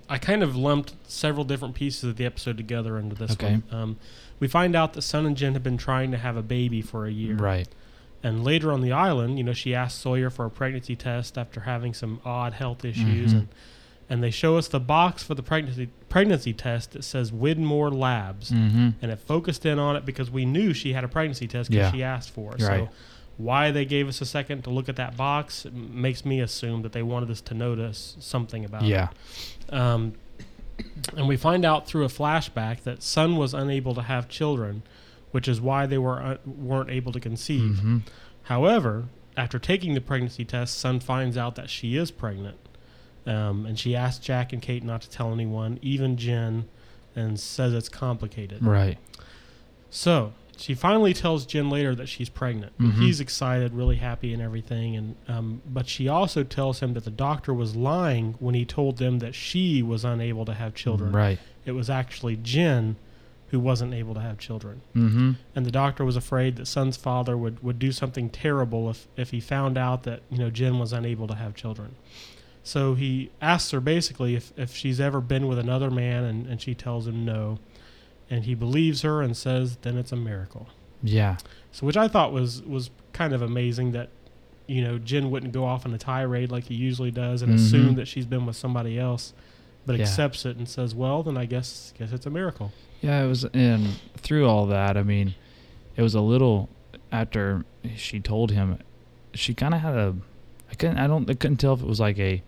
i 0.09 0.17
kind 0.17 0.41
of 0.41 0.55
lumped 0.55 0.93
several 1.07 1.43
different 1.45 1.75
pieces 1.75 2.03
of 2.03 2.15
the 2.17 2.25
episode 2.25 2.57
together 2.57 2.97
into 2.97 3.15
this 3.15 3.31
Okay. 3.33 3.61
one 3.69 3.81
um 3.81 3.97
we 4.39 4.47
find 4.47 4.75
out 4.75 4.93
that 4.93 5.01
Sun 5.03 5.25
and 5.27 5.37
Jin 5.37 5.53
have 5.53 5.63
been 5.63 5.77
trying 5.77 6.11
to 6.11 6.17
have 6.17 6.35
a 6.35 6.41
baby 6.43 6.81
for 6.81 7.05
a 7.05 7.11
year. 7.11 7.35
Right. 7.37 7.69
And 8.25 8.43
later 8.43 8.71
on 8.71 8.81
the 8.81 8.91
island, 8.91 9.37
you 9.37 9.43
know, 9.43 9.53
she 9.53 9.75
asked 9.75 9.99
Sawyer 9.99 10.29
for 10.31 10.45
a 10.45 10.49
pregnancy 10.49 10.95
test 10.95 11.37
after 11.37 11.61
having 11.61 11.93
some 11.93 12.19
odd 12.25 12.53
health 12.53 12.83
issues, 12.83 13.33
Mhm. 13.33 13.37
and 13.37 13.47
and 14.07 14.21
they 14.23 14.29
show 14.29 14.55
us 14.55 14.67
the 14.67 14.79
box 14.79 15.23
for 15.23 15.33
the 15.33 15.41
pregnancy 15.41 15.89
pregnancy 16.09 16.53
test 16.53 16.91
that 16.91 17.03
says 17.03 17.31
Widmore 17.31 17.91
Labs, 17.91 18.51
Mm-hmm. 18.51 18.89
and 19.01 19.11
it 19.11 19.19
focused 19.19 19.65
in 19.65 19.79
on 19.79 19.95
it 19.95 20.05
because 20.05 20.29
we 20.29 20.45
knew 20.45 20.73
she 20.73 20.93
had 20.93 21.03
a 21.03 21.07
pregnancy 21.07 21.47
test 21.47 21.69
because 21.71 21.85
Yeah. 21.87 21.91
she 21.91 22.03
asked 22.03 22.29
for 22.29 22.53
it. 22.55 22.61
Right. 22.61 22.81
So 22.87 22.89
why 23.37 23.71
they 23.71 23.83
gave 23.85 24.07
us 24.07 24.21
a 24.21 24.25
second 24.25 24.63
to 24.65 24.69
look 24.69 24.89
at 24.89 24.95
that 24.97 25.17
box 25.17 25.65
makes 25.73 26.23
me 26.23 26.39
assume 26.39 26.83
that 26.83 26.91
they 26.93 27.01
wanted 27.03 27.29
us 27.31 27.41
to 27.41 27.53
notice 27.55 28.15
something 28.19 28.63
about 28.63 28.83
Yeah. 28.83 29.07
it. 29.67 29.73
Um, 29.73 30.13
and 31.17 31.27
we 31.27 31.35
find 31.37 31.65
out 31.65 31.87
through 31.87 32.05
a 32.05 32.09
flashback 32.09 32.83
that 32.83 33.01
Sun 33.01 33.37
was 33.37 33.53
unable 33.55 33.95
to 33.95 34.03
have 34.03 34.29
children, 34.29 34.83
which 35.35 35.49
is 35.49 35.59
why 35.59 35.85
they 35.85 35.97
were 35.97 36.21
uh, 36.23 36.37
weren't 36.45 36.89
able 36.89 37.11
to 37.11 37.19
conceive. 37.19 37.73
Mm-hmm. 37.73 37.97
However, 38.43 39.03
after 39.35 39.59
taking 39.59 39.93
the 39.93 39.99
pregnancy 39.99 40.45
test, 40.45 40.79
Sun 40.79 41.01
finds 41.01 41.35
out 41.37 41.55
that 41.55 41.69
she 41.69 41.97
is 41.97 42.09
pregnant. 42.09 42.55
Um, 43.25 43.65
and 43.65 43.77
she 43.77 43.97
asks 43.97 44.23
Jack 44.23 44.53
and 44.53 44.61
Kate 44.61 44.81
not 44.81 45.01
to 45.01 45.09
tell 45.09 45.33
anyone, 45.33 45.77
even 45.81 46.15
Jin, 46.15 46.69
and 47.17 47.37
says 47.37 47.73
it's 47.73 47.89
complicated. 47.89 48.63
Right. 48.63 48.97
So 49.89 50.31
she 50.55 50.73
finally 50.73 51.13
tells 51.13 51.45
Jin 51.45 51.69
later 51.69 51.93
that 51.95 52.07
she's 52.07 52.29
pregnant. 52.29 52.71
Mhm. 52.77 52.93
He's 52.93 53.19
excited, 53.19 53.73
really 53.73 53.97
happy, 53.97 54.31
and 54.31 54.41
everything. 54.41 54.95
And 54.95 55.15
um, 55.27 55.61
but 55.67 55.89
she 55.89 56.07
also 56.07 56.43
tells 56.43 56.79
him 56.79 56.93
that 56.93 57.03
the 57.03 57.11
doctor 57.11 57.53
was 57.53 57.75
lying 57.75 58.35
when 58.39 58.55
he 58.55 58.63
told 58.63 58.99
them 58.99 59.19
that 59.19 59.35
she 59.35 59.83
was 59.83 60.05
unable 60.05 60.45
to 60.45 60.53
have 60.53 60.73
children. 60.75 61.11
Right. 61.11 61.39
It 61.65 61.73
was 61.73 61.89
actually 61.89 62.37
Jin 62.37 62.95
who 63.55 63.59
wasn't 63.61 63.93
able 63.93 64.13
to 64.13 64.19
have 64.19 64.37
children 64.37 64.81
Mm-hmm. 64.95 65.31
and 65.55 65.65
the 65.65 65.71
doctor 65.71 66.03
was 66.03 66.15
afraid 66.17 66.55
that 66.57 66.65
Sun's 66.67 66.97
father 66.97 67.35
would, 67.37 67.63
would 67.63 67.79
do 67.79 67.91
something 67.91 68.29
terrible 68.29 68.89
if, 68.89 69.07
if 69.15 69.31
he 69.31 69.39
found 69.39 69.77
out 69.77 70.03
that 70.03 70.19
you 70.29 70.37
know 70.37 70.49
Jin 70.49 70.77
was 70.79 70.91
unable 70.93 71.27
to 71.27 71.35
have 71.35 71.55
children. 71.55 71.95
So 72.63 72.95
he 72.95 73.29
asks 73.41 73.71
her 73.71 73.79
basically 73.79 74.35
if, 74.35 74.51
if 74.57 74.75
she's 74.75 74.99
ever 74.99 75.21
been 75.21 75.47
with 75.47 75.59
another 75.59 75.91
man, 75.91 76.23
and, 76.23 76.47
and 76.47 76.59
she 76.61 76.73
tells 76.73 77.07
him 77.07 77.23
no, 77.23 77.59
and 78.29 78.43
he 78.45 78.55
believes 78.55 79.01
her 79.03 79.21
and 79.21 79.37
says 79.37 79.77
then 79.83 79.97
it's 79.97 80.11
a 80.11 80.15
miracle. 80.15 80.67
Yeah. 81.03 81.37
So 81.71 81.85
which 81.85 81.97
I 81.97 82.07
thought 82.07 82.31
was 82.33 82.61
was 82.63 82.89
kind 83.13 83.33
of 83.33 83.41
amazing 83.41 83.91
that 83.91 84.09
you 84.67 84.81
know 84.81 84.97
Jin 84.97 85.29
wouldn't 85.31 85.53
go 85.53 85.63
off 85.65 85.85
on 85.85 85.93
a 85.93 85.97
tirade 85.99 86.51
like 86.51 86.65
he 86.65 86.75
usually 86.75 87.11
does 87.11 87.41
and 87.43 87.51
Mhm. 87.51 87.55
assume 87.55 87.95
that 87.95 88.07
she's 88.07 88.25
been 88.25 88.45
with 88.47 88.55
somebody 88.55 88.97
else, 88.97 89.33
but 89.85 89.95
Yeah. 89.97 90.01
accepts 90.03 90.43
it 90.45 90.57
and 90.57 90.67
says, 90.67 90.95
well 90.95 91.21
then 91.21 91.37
I 91.37 91.45
guess 91.45 91.93
guess 91.99 92.11
it's 92.11 92.25
a 92.25 92.31
miracle. 92.31 92.71
Yeah, 93.05 93.23
it 93.23 93.27
was, 93.27 93.45
and 93.45 93.87
through 94.17 94.47
all 94.47 94.65
that, 94.67 94.97
I 94.97 95.03
mean, 95.03 95.35
it 95.95 96.01
was 96.01 96.15
a 96.15 96.21
little 96.21 96.69
after 97.11 97.63
she 97.95 98.19
told 98.19 98.51
him, 98.51 98.79
she 99.33 99.53
kind 99.53 99.73
of 99.73 99.81
had 99.81 99.95
a, 99.95 100.15
I 100.71 100.75
couldn't, 100.75 100.97
I 100.97 101.07
don't, 101.07 101.29
I 101.29 101.33
couldn't 101.35 101.57
tell 101.57 101.73
if 101.73 101.81
it 101.81 101.87
was 101.87 101.99
like 101.99 102.17
a, 102.19 102.41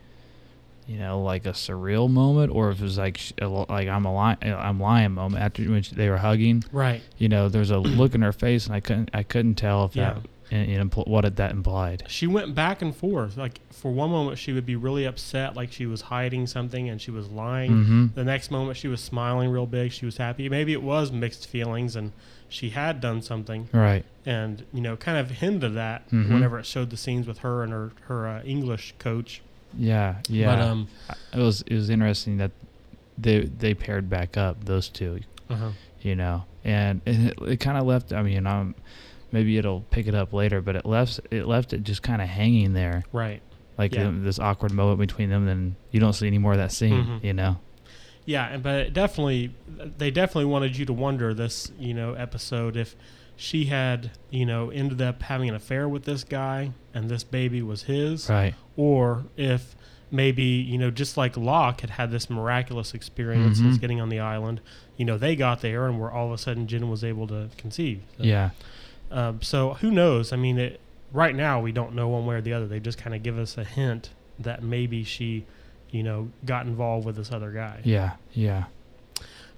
you 0.87 0.97
know, 0.97 1.21
like 1.21 1.45
a 1.45 1.51
surreal 1.51 2.09
moment 2.09 2.51
or 2.53 2.71
if 2.71 2.79
it 2.79 2.83
was 2.83 2.97
like, 2.97 3.19
a 3.41 3.47
like 3.47 3.87
I'm 3.87 4.05
a 4.05 4.13
lying, 4.13 4.37
I'm 4.43 4.79
lying 4.79 5.11
moment 5.11 5.43
after 5.43 5.61
when 5.63 5.83
they 5.93 6.09
were 6.09 6.17
hugging. 6.17 6.63
Right. 6.71 7.01
You 7.17 7.29
know, 7.29 7.49
there's 7.49 7.71
a 7.71 7.77
look 7.77 8.15
in 8.15 8.21
her 8.21 8.31
face, 8.33 8.65
and 8.65 8.73
I 8.75 8.79
couldn't, 8.79 9.09
I 9.13 9.23
couldn't 9.23 9.55
tell 9.55 9.85
if 9.85 9.95
Yeah. 9.95 10.13
that, 10.13 10.21
and, 10.51 10.69
and 10.71 10.91
impl- 10.91 11.07
what 11.07 11.21
did 11.21 11.35
that 11.37 11.51
implied? 11.51 12.03
she 12.07 12.27
went 12.27 12.55
back 12.55 12.81
and 12.81 12.95
forth. 12.95 13.37
Like 13.37 13.59
for 13.71 13.91
one 13.91 14.09
moment, 14.11 14.37
she 14.37 14.53
would 14.53 14.65
be 14.65 14.75
really 14.75 15.05
upset, 15.05 15.55
like 15.55 15.71
she 15.71 15.85
was 15.85 16.01
hiding 16.01 16.47
something 16.47 16.87
and 16.89 17.01
she 17.01 17.11
was 17.11 17.29
lying. 17.29 17.71
Mm-hmm. 17.71 18.05
The 18.15 18.23
next 18.23 18.49
moment, 18.51 18.77
she 18.77 18.87
was 18.87 19.01
smiling 19.01 19.49
real 19.49 19.65
big. 19.65 19.91
She 19.91 20.05
was 20.05 20.17
happy. 20.17 20.47
Maybe 20.49 20.73
it 20.73 20.81
was 20.83 21.11
mixed 21.11 21.47
feelings, 21.47 21.95
and 21.95 22.11
she 22.49 22.69
had 22.69 23.01
done 23.01 23.21
something, 23.21 23.67
Right. 23.73 24.05
and 24.25 24.63
you 24.73 24.81
know, 24.81 24.95
kind 24.95 25.17
of 25.17 25.29
hinted 25.31 25.63
at 25.65 25.73
that 25.73 26.09
Mhm. 26.11 26.29
whenever 26.31 26.57
it 26.59 26.65
showed 26.65 26.89
the 26.91 26.97
scenes 26.97 27.27
with 27.27 27.39
her 27.39 27.63
and 27.63 27.71
her 27.73 27.91
her 28.07 28.27
uh, 28.27 28.41
English 28.43 28.93
coach. 28.99 29.41
Yeah. 29.77 30.15
Yeah. 30.29 30.55
But 30.55 30.61
um, 30.63 30.87
it 31.33 31.39
was 31.39 31.61
it 31.63 31.73
was 31.75 31.89
interesting 31.89 32.37
that 32.37 32.51
they 33.17 33.41
they 33.41 33.73
paired 33.73 34.09
back 34.09 34.37
up 34.37 34.63
those 34.65 34.87
two. 34.87 35.19
uh-huh. 35.49 35.71
you 36.01 36.15
know, 36.15 36.43
and 36.63 37.01
it, 37.05 37.37
it 37.41 37.57
kind 37.59 37.77
of 37.77 37.85
left. 37.85 38.13
I 38.13 38.21
mean, 38.21 38.45
um, 38.47 38.75
maybe 39.31 39.57
it'll 39.57 39.81
pick 39.81 40.07
it 40.07 40.15
up 40.15 40.33
later, 40.33 40.61
but 40.61 40.75
it 40.75 40.85
left 40.85 41.19
it 41.31 41.45
left 41.47 41.73
it 41.73 41.83
just 41.83 42.01
kind 42.03 42.21
of 42.21 42.27
hanging 42.27 42.73
there, 42.73 43.03
right. 43.11 43.41
like 43.77 43.93
Yeah. 43.93 44.07
um, 44.07 44.23
this 44.23 44.39
awkward 44.39 44.71
moment 44.73 44.99
between 44.99 45.29
them. 45.29 45.45
Then 45.45 45.75
you 45.91 45.99
don't 45.99 46.13
see 46.13 46.27
any 46.27 46.37
more 46.37 46.53
of 46.53 46.57
that 46.57 46.71
scene, 46.71 47.03
Mhm. 47.05 47.23
you 47.23 47.33
know. 47.33 47.57
Yeah, 48.25 48.47
and 48.49 48.61
but 48.63 48.75
it 48.87 48.93
definitely, 48.93 49.51
they 49.97 50.11
definitely 50.11 50.45
wanted 50.51 50.75
you 50.77 50.85
to 50.85 50.93
wonder 50.93 51.33
this, 51.33 51.71
you 51.79 51.93
know, 51.93 52.13
episode 52.13 52.75
if 52.75 52.95
she 53.37 53.65
had, 53.65 54.11
you 54.31 54.45
know, 54.45 54.69
ended 54.71 55.01
up 55.01 55.21
having 55.23 55.47
an 55.47 55.55
affair 55.55 55.87
with 55.87 56.03
this 56.05 56.23
guy 56.23 56.71
and 56.93 57.07
this 57.09 57.23
baby 57.23 57.61
was 57.61 57.83
his, 57.83 58.29
Right. 58.29 58.55
or 58.75 59.25
if 59.37 59.75
maybe 60.09 60.43
you 60.43 60.77
know, 60.77 60.89
just 60.89 61.17
like 61.17 61.35
Locke 61.37 61.81
had 61.81 61.89
had 61.91 62.11
this 62.11 62.29
miraculous 62.29 62.93
experience 62.93 63.59
Mhm. 63.59 63.63
since 63.63 63.77
getting 63.77 63.99
on 64.01 64.07
the 64.09 64.19
island, 64.19 64.61
you 64.95 65.03
know, 65.05 65.17
they 65.17 65.35
got 65.35 65.61
there 65.61 65.85
and 65.85 65.99
were 65.99 66.09
all 66.11 66.27
of 66.27 66.31
a 66.33 66.37
sudden 66.37 66.65
Jin 66.65 66.89
was 66.89 67.03
able 67.03 67.27
to 67.27 67.49
conceive. 67.57 67.99
So, 68.17 68.23
Yeah. 68.23 68.49
Um, 69.11 69.41
so 69.41 69.75
who 69.75 69.91
knows? 69.91 70.33
I 70.33 70.35
mean, 70.35 70.57
it, 70.57 70.79
right 71.11 71.35
now 71.35 71.59
we 71.61 71.71
don't 71.71 71.93
know 71.93 72.07
one 72.07 72.25
way 72.25 72.35
or 72.35 72.41
the 72.41 72.53
other. 72.53 72.67
They 72.67 72.79
just 72.79 72.97
kind 72.97 73.15
of 73.15 73.23
give 73.23 73.37
us 73.37 73.57
a 73.57 73.63
hint 73.63 74.09
that 74.39 74.61
maybe 74.63 75.03
she, 75.03 75.45
you 75.91 76.03
know, 76.03 76.29
got 76.45 76.65
involved 76.65 77.05
with 77.05 77.15
this 77.15 77.31
other 77.31 77.51
guy. 77.51 77.81
Yeah. 77.83 78.13
Yeah. 78.33 78.65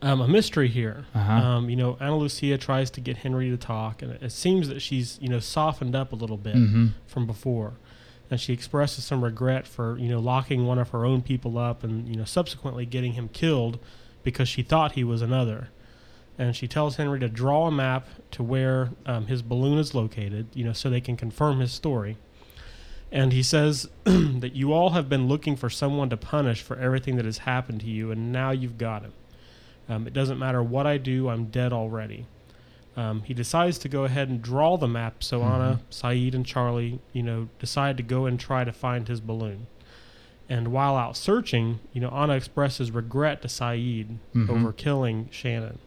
um, 0.01 0.21
a 0.21 0.27
mystery 0.27 0.67
here. 0.69 1.05
Uh-huh. 1.13 1.33
Um, 1.33 1.69
you 1.69 1.75
know, 1.75 1.97
Ana 1.99 2.17
Lucia 2.17 2.57
tries 2.57 2.89
to 2.91 3.01
get 3.01 3.17
Henry 3.17 3.49
to 3.49 3.57
talk, 3.57 4.01
and 4.01 4.11
it 4.13 4.31
seems 4.31 4.69
that 4.69 4.81
she's 4.81 5.17
you 5.21 5.27
know 5.29 5.39
softened 5.39 5.95
up 5.95 6.13
a 6.13 6.15
little 6.15 6.37
bit 6.37 6.55
mm-hmm. 6.55 6.87
from 7.07 7.25
before, 7.27 7.73
and 8.29 8.39
she 8.39 8.53
expresses 8.53 9.03
some 9.03 9.23
regret 9.23 9.67
for 9.67 9.97
you 9.97 10.07
know 10.07 10.19
locking 10.19 10.65
one 10.65 10.79
of 10.79 10.89
her 10.89 11.05
own 11.05 11.21
people 11.21 11.57
up, 11.57 11.83
and 11.83 12.07
you 12.07 12.15
know 12.15 12.23
subsequently 12.25 12.85
getting 12.85 13.13
him 13.13 13.27
killed 13.29 13.79
because 14.23 14.47
she 14.47 14.61
thought 14.61 14.93
he 14.93 15.03
was 15.03 15.21
another. 15.21 15.69
And 16.39 16.55
she 16.55 16.67
tells 16.67 16.95
Henry 16.95 17.19
to 17.19 17.27
draw 17.29 17.67
a 17.67 17.71
map 17.71 18.07
to 18.31 18.41
where 18.41 18.91
um, 19.05 19.27
his 19.27 19.41
balloon 19.43 19.77
is 19.77 19.93
located, 19.93 20.47
you 20.55 20.63
know, 20.63 20.73
so 20.73 20.89
they 20.89 21.01
can 21.01 21.15
confirm 21.17 21.59
his 21.59 21.71
story. 21.73 22.17
And 23.11 23.33
he 23.33 23.43
says 23.43 23.89
that 24.05 24.53
you 24.55 24.71
all 24.71 24.91
have 24.91 25.09
been 25.09 25.27
looking 25.27 25.55
for 25.57 25.69
someone 25.69 26.09
to 26.11 26.17
punish 26.17 26.61
for 26.61 26.77
everything 26.79 27.17
that 27.17 27.25
has 27.25 27.39
happened 27.39 27.81
to 27.81 27.87
you, 27.87 28.09
and 28.09 28.31
now 28.31 28.51
you've 28.51 28.77
got 28.77 29.01
him. 29.03 29.13
Um, 29.89 30.07
it 30.07 30.13
doesn't 30.13 30.39
matter 30.39 30.63
what 30.63 30.87
I 30.87 30.97
do, 30.97 31.27
I'm 31.27 31.45
dead 31.45 31.73
already. 31.73 32.25
Um, 32.95 33.23
he 33.23 33.33
decides 33.33 33.77
to 33.79 33.89
go 33.89 34.03
ahead 34.05 34.29
and 34.29 34.41
draw 34.41 34.77
the 34.77 34.87
map 34.87 35.23
so 35.23 35.41
Ana, 35.41 35.81
Sayid, 35.91 36.33
and 36.33 36.45
Charlie, 36.45 36.99
you 37.13 37.23
know, 37.23 37.49
decide 37.59 37.97
to 37.97 38.03
go 38.03 38.25
and 38.27 38.39
try 38.39 38.63
to 38.63 38.71
find 38.71 39.07
his 39.07 39.19
balloon. 39.19 39.67
And 40.47 40.69
while 40.69 40.95
out 40.95 41.17
searching, 41.17 41.79
you 41.93 42.01
know, 42.01 42.09
Ana 42.09 42.33
expresses 42.35 42.91
regret 42.91 43.41
to 43.41 43.47
Sayid 43.47 44.17
Mhm. 44.35 44.49
over 44.49 44.71
killing 44.73 45.27
Shannon. 45.31 45.79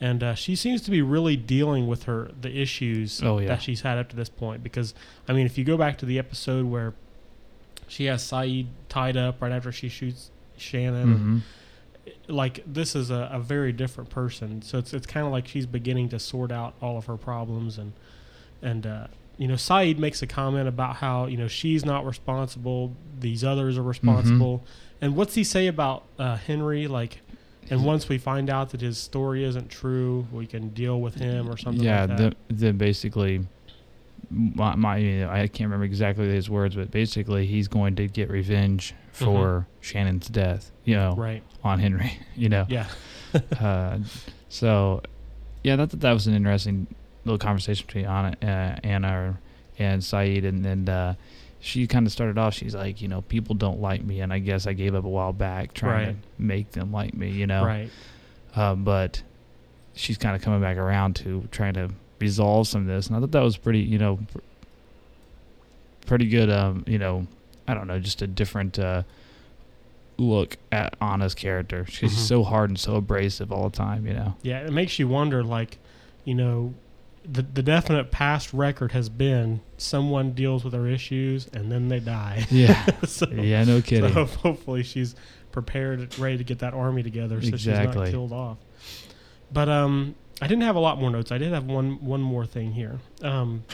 And 0.00 0.22
uh, 0.22 0.34
she 0.34 0.56
seems 0.56 0.80
to 0.82 0.90
be 0.90 1.02
really 1.02 1.36
dealing 1.36 1.86
with 1.86 2.04
her 2.04 2.30
the 2.40 2.50
issues 2.60 3.22
Oh, 3.22 3.38
yeah. 3.38 3.48
that 3.48 3.62
she's 3.62 3.82
had 3.82 3.98
up 3.98 4.08
to 4.10 4.16
this 4.16 4.30
point. 4.30 4.62
Because 4.62 4.94
I 5.28 5.32
mean, 5.34 5.44
if 5.46 5.58
you 5.58 5.64
go 5.64 5.76
back 5.76 5.98
to 5.98 6.06
the 6.06 6.18
episode 6.18 6.64
where 6.66 6.94
she 7.86 8.06
has 8.06 8.22
Sayid 8.22 8.66
tied 8.88 9.16
up 9.16 9.42
right 9.42 9.52
after 9.52 9.70
she 9.72 9.88
shoots 9.88 10.30
Shannon, 10.56 11.08
Mm-hmm. 11.08 11.38
like 12.28 12.62
this 12.66 12.94
is 12.96 13.10
a, 13.10 13.28
a 13.32 13.38
very 13.40 13.72
different 13.72 14.10
person. 14.10 14.62
So 14.62 14.78
it's 14.78 14.92
it's 14.94 15.06
kind 15.06 15.26
of 15.26 15.32
like 15.32 15.46
she's 15.46 15.66
beginning 15.66 16.08
to 16.10 16.18
sort 16.18 16.50
out 16.52 16.74
all 16.80 16.96
of 16.96 17.06
her 17.06 17.16
problems 17.16 17.76
and 17.78 17.92
and 18.62 18.86
uh, 18.86 19.06
you 19.36 19.48
know 19.48 19.54
Sayid 19.54 19.98
makes 19.98 20.22
a 20.22 20.26
comment 20.26 20.68
about 20.68 20.96
how 20.96 21.26
you 21.26 21.36
know 21.36 21.48
she's 21.48 21.84
not 21.84 22.06
responsible, 22.06 22.94
these 23.18 23.44
others 23.44 23.76
are 23.76 23.82
responsible. 23.82 24.64
And 25.02 25.16
what's 25.16 25.34
he 25.34 25.44
say 25.44 25.66
about 25.66 26.04
uh, 26.18 26.36
Henry? 26.36 26.86
Like, 26.86 27.20
and 27.70 27.84
once 27.84 28.08
we 28.08 28.18
find 28.18 28.50
out 28.50 28.70
that 28.70 28.80
his 28.80 28.98
story 28.98 29.44
isn't 29.44 29.70
true, 29.70 30.26
we 30.32 30.46
can 30.46 30.68
deal 30.70 31.00
with 31.00 31.14
him 31.14 31.48
or 31.48 31.56
something 31.56 31.82
Yeah. 31.84 32.04
like 32.06 32.16
that. 32.18 32.34
the, 32.48 32.72
basically, 32.72 33.46
my, 34.30 34.74
my 34.74 35.24
I 35.30 35.46
can't 35.48 35.68
remember 35.68 35.84
exactly 35.84 36.28
his 36.28 36.50
words, 36.50 36.76
but 36.76 36.90
basically 36.90 37.46
he's 37.46 37.68
going 37.68 37.96
to 37.96 38.06
get 38.08 38.30
revenge 38.30 38.94
for 39.12 39.66
Shannon's 39.80 40.28
death. 40.28 40.70
You 40.84 40.96
know, 40.96 41.14
right? 41.16 41.42
on 41.64 41.78
Henry. 41.78 42.18
You 42.36 42.48
know. 42.48 42.66
Yeah. 42.68 42.86
uh, 43.60 43.98
so, 44.48 45.02
yeah, 45.62 45.76
that 45.76 45.90
that 46.00 46.12
was 46.12 46.26
an 46.26 46.34
interesting 46.34 46.86
little 47.24 47.38
conversation 47.38 47.86
between 47.86 48.06
Ana, 48.06 48.36
uh, 48.42 48.86
Ana 48.86 49.38
and 49.78 50.02
Sayid, 50.02 50.44
and 50.44 50.64
then 50.64 50.88
uh, 50.88 51.14
she 51.60 51.86
kind 51.86 52.06
of 52.06 52.12
started 52.12 52.38
off. 52.38 52.54
She's 52.54 52.74
like, 52.74 53.02
you 53.02 53.08
know, 53.08 53.20
people 53.22 53.54
don't 53.54 53.80
like 53.80 54.02
me, 54.02 54.20
and 54.20 54.32
I 54.32 54.38
guess 54.38 54.66
I 54.66 54.72
gave 54.72 54.94
up 54.94 55.04
a 55.04 55.08
while 55.08 55.32
back 55.32 55.74
trying 55.74 56.06
Right. 56.06 56.16
to 56.22 56.42
make 56.42 56.72
them 56.72 56.90
like 56.92 57.14
me. 57.14 57.30
You 57.30 57.46
know, 57.46 57.64
Right. 57.64 57.90
uh, 58.56 58.74
but 58.74 59.22
she's 59.94 60.16
kind 60.18 60.34
of 60.34 60.42
coming 60.42 60.60
back 60.60 60.76
around 60.78 61.16
to 61.16 61.46
trying 61.50 61.74
to 61.74 61.90
resolve 62.20 62.66
some 62.68 62.82
of 62.82 62.86
this, 62.86 63.06
and 63.08 63.16
I 63.16 63.20
thought 63.20 63.32
that 63.32 63.42
was 63.42 63.56
pretty, 63.56 63.80
you 63.80 63.98
know, 63.98 64.18
pr- 64.32 64.38
pretty 66.06 66.28
good. 66.28 66.50
Um, 66.50 66.84
you 66.86 66.98
know, 66.98 67.26
I 67.68 67.74
don't 67.74 67.86
know, 67.86 67.98
just 67.98 68.22
a 68.22 68.26
different. 68.26 68.78
Uh, 68.78 69.02
look 70.18 70.58
at 70.70 70.94
Ana's 71.00 71.34
character. 71.34 71.86
She's 71.88 72.12
Mhm. 72.12 72.18
so 72.18 72.44
hard 72.44 72.68
and 72.68 72.78
so 72.78 72.96
abrasive 72.96 73.50
all 73.50 73.70
the 73.70 73.76
time, 73.76 74.06
you 74.06 74.12
know. 74.12 74.34
Yeah, 74.42 74.58
it 74.60 74.70
makes 74.70 74.98
you 74.98 75.08
wonder, 75.08 75.42
like, 75.42 75.78
you 76.26 76.34
know, 76.34 76.74
the 77.30 77.42
the 77.42 77.62
definite 77.62 78.10
past 78.10 78.52
record 78.52 78.92
has 78.92 79.08
been 79.08 79.60
someone 79.76 80.32
deals 80.32 80.64
with 80.64 80.72
their 80.72 80.86
issues 80.86 81.46
and 81.52 81.70
then 81.70 81.88
they 81.88 82.00
die. 82.00 82.46
Yeah. 82.50 82.84
so, 83.04 83.26
yeah, 83.30 83.64
no 83.64 83.80
kidding. 83.80 84.12
so 84.12 84.24
hopefully 84.24 84.82
she's 84.82 85.14
prepared, 85.52 86.18
ready 86.18 86.38
to 86.38 86.44
get 86.44 86.58
that 86.60 86.74
army 86.74 87.02
together, 87.02 87.40
so 87.40 87.50
she's 87.50 87.66
not 87.66 87.92
killed 88.08 88.32
off. 88.32 88.58
But 89.52 89.68
um, 89.68 90.14
I 90.42 90.46
didn't 90.46 90.64
have 90.64 90.76
a 90.76 90.80
lot 90.80 90.98
more 90.98 91.10
notes. 91.10 91.30
I 91.30 91.38
did 91.38 91.52
have 91.52 91.64
one 91.64 92.04
one 92.04 92.20
more 92.22 92.46
thing 92.46 92.72
here. 92.72 92.98
Um, 93.22 93.64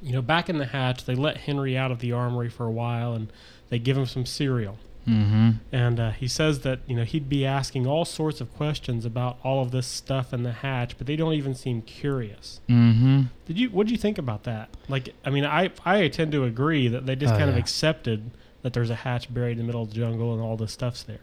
you 0.00 0.12
know, 0.12 0.22
back 0.22 0.48
in 0.48 0.58
the 0.58 0.66
hatch, 0.66 1.04
they 1.04 1.14
let 1.14 1.38
Henry 1.38 1.76
out 1.76 1.90
of 1.90 2.00
the 2.00 2.12
armory 2.12 2.48
for 2.50 2.66
a 2.66 2.70
while, 2.70 3.14
and 3.14 3.32
they 3.68 3.78
give 3.78 3.96
him 3.96 4.06
some 4.06 4.26
cereal. 4.26 4.78
Mm-hmm. 5.06 5.50
And 5.72 6.00
uh, 6.00 6.10
he 6.10 6.28
says 6.28 6.60
that 6.60 6.80
you 6.86 6.96
know 6.96 7.04
he'd 7.04 7.28
be 7.28 7.44
asking 7.46 7.86
all 7.86 8.04
sorts 8.04 8.40
of 8.40 8.54
questions 8.54 9.04
about 9.04 9.38
all 9.44 9.62
of 9.62 9.70
this 9.70 9.86
stuff 9.86 10.32
in 10.32 10.42
the 10.42 10.52
hatch, 10.52 10.96
but 10.98 11.06
they 11.06 11.16
don't 11.16 11.34
even 11.34 11.54
seem 11.54 11.82
curious. 11.82 12.60
Mm-hmm. 12.68 13.22
Did 13.46 13.58
you? 13.58 13.70
What 13.70 13.86
do 13.86 13.92
you 13.92 13.98
think 13.98 14.18
about 14.18 14.44
that? 14.44 14.68
Like, 14.88 15.10
I 15.24 15.30
mean, 15.30 15.44
I 15.44 15.70
I 15.84 16.08
tend 16.08 16.32
to 16.32 16.44
agree 16.44 16.88
that 16.88 17.06
they 17.06 17.16
just 17.16 17.34
Oh, 17.34 17.38
kind 17.38 17.50
of 17.50 17.56
accepted 17.56 18.30
that 18.62 18.72
there's 18.72 18.90
a 18.90 18.94
hatch 18.96 19.32
buried 19.32 19.52
in 19.52 19.58
the 19.58 19.64
middle 19.64 19.82
of 19.82 19.90
the 19.90 19.96
jungle 19.96 20.32
and 20.32 20.42
all 20.42 20.56
this 20.56 20.72
stuff's 20.72 21.02
there. 21.02 21.20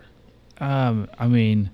Um, 0.60 1.08
I 1.18 1.28
mean, 1.28 1.72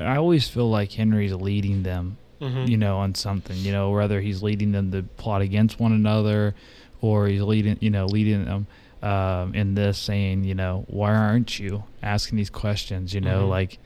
I 0.00 0.16
always 0.16 0.48
feel 0.48 0.68
like 0.68 0.92
Henry's 0.92 1.32
leading 1.32 1.82
them, 1.82 2.16
Mm-hmm. 2.40 2.64
you 2.64 2.76
know, 2.76 2.98
on 2.98 3.14
something. 3.14 3.56
You 3.56 3.70
know, 3.72 3.90
whether 3.90 4.20
he's 4.20 4.42
leading 4.42 4.72
them 4.72 4.90
to 4.92 5.02
plot 5.02 5.40
against 5.40 5.78
one 5.78 5.92
another, 5.92 6.54
or 7.00 7.28
he's 7.28 7.42
leading, 7.42 7.78
you 7.80 7.90
know, 7.90 8.06
leading 8.06 8.44
them 8.44 8.66
um, 9.04 9.54
in 9.54 9.74
this, 9.74 9.98
saying, 9.98 10.44
you 10.44 10.54
know, 10.54 10.84
why 10.88 11.14
aren't 11.14 11.58
you 11.58 11.84
asking 12.02 12.36
these 12.38 12.50
questions? 12.50 13.12
You 13.14 13.20
know, 13.20 13.44
Mhm. 13.46 13.48
like. 13.50 13.78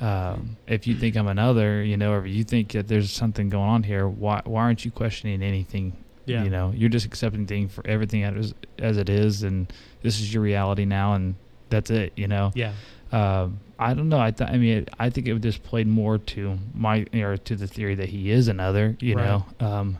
Um, 0.00 0.56
if 0.66 0.88
you 0.88 0.96
think 0.96 1.14
I'm 1.16 1.28
another, 1.28 1.80
you 1.84 1.96
know, 1.96 2.12
or 2.12 2.26
if 2.26 2.32
you 2.34 2.42
think 2.42 2.72
that 2.72 2.88
there's 2.88 3.12
something 3.12 3.48
going 3.48 3.68
on 3.68 3.82
here, 3.84 4.08
why 4.08 4.40
why 4.44 4.62
aren't 4.62 4.84
you 4.84 4.90
questioning 4.90 5.42
anything 5.42 5.92
yeah. 6.24 6.44
You 6.44 6.50
know, 6.50 6.72
you're 6.74 6.88
just 6.88 7.04
accepting 7.04 7.46
thing 7.46 7.68
for 7.68 7.84
everything 7.86 8.22
as 8.24 8.54
as 8.78 8.96
it 8.96 9.08
is, 9.08 9.42
and 9.42 9.72
this 10.02 10.20
is 10.20 10.32
your 10.32 10.42
reality 10.42 10.84
now, 10.84 11.14
and 11.14 11.34
that's 11.68 11.90
it. 11.90 12.12
You 12.16 12.28
know. 12.28 12.52
Yeah. 12.54 12.72
Um, 13.12 13.58
I 13.78 13.92
don't 13.94 14.08
know. 14.08 14.20
I 14.20 14.30
th- 14.30 14.48
I 14.48 14.56
mean, 14.56 14.78
it, 14.78 14.90
I 15.00 15.10
think 15.10 15.26
it 15.28 15.32
would 15.34 15.42
just 15.42 15.62
played 15.64 15.86
more 15.88 16.18
to 16.18 16.58
my 16.74 17.06
or 17.12 17.36
to 17.36 17.56
the 17.56 17.66
theory 17.66 17.94
that 17.96 18.08
he 18.08 18.30
is 18.30 18.46
another. 18.48 18.96
You 19.00 19.16
Right. 19.16 19.24
know, 19.26 19.46
um, 19.60 19.98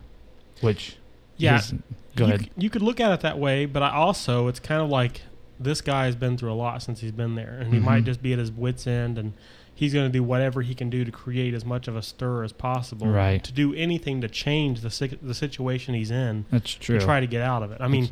which 0.61 0.95
Yeah. 1.37 1.57
is- 1.59 1.73
go 2.15 2.25
you, 2.27 2.33
ahead. 2.33 2.45
c- 2.45 2.51
You 2.57 2.69
could 2.69 2.81
look 2.81 2.99
at 2.99 3.11
it 3.11 3.21
that 3.21 3.37
way, 3.39 3.65
but 3.65 3.83
I 3.83 3.91
also 3.91 4.47
it's 4.47 4.59
kind 4.59 4.81
of 4.81 4.89
like 4.89 5.21
this 5.59 5.81
guy 5.81 6.05
has 6.05 6.15
been 6.15 6.37
through 6.37 6.51
a 6.51 6.55
lot 6.55 6.81
since 6.83 6.99
he's 7.01 7.11
been 7.11 7.35
there, 7.35 7.57
and 7.59 7.73
he 7.73 7.79
Mhm. 7.79 7.83
might 7.83 8.03
just 8.03 8.21
be 8.21 8.33
at 8.33 8.39
his 8.39 8.51
wits' 8.51 8.85
end, 8.87 9.17
and 9.17 9.33
he's 9.73 9.93
going 9.93 10.05
to 10.05 10.11
do 10.11 10.21
whatever 10.23 10.61
he 10.61 10.73
can 10.75 10.89
do 10.89 11.03
to 11.05 11.11
create 11.11 11.53
as 11.53 11.63
much 11.65 11.87
of 11.87 11.95
a 11.95 12.01
stir 12.01 12.43
as 12.43 12.51
possible, 12.51 13.07
Right. 13.07 13.43
To 13.43 13.51
do 13.51 13.73
anything 13.73 14.21
to 14.21 14.27
change 14.27 14.81
the 14.81 14.89
si- 14.89 15.17
the 15.21 15.33
situation 15.33 15.93
he's 15.95 16.11
in, 16.11 16.45
That's 16.51 16.73
true. 16.73 16.99
to 16.99 17.05
try 17.05 17.19
to 17.19 17.27
get 17.27 17.41
out 17.41 17.63
of 17.63 17.71
it. 17.71 17.77
I 17.81 17.87
mean, 17.87 18.09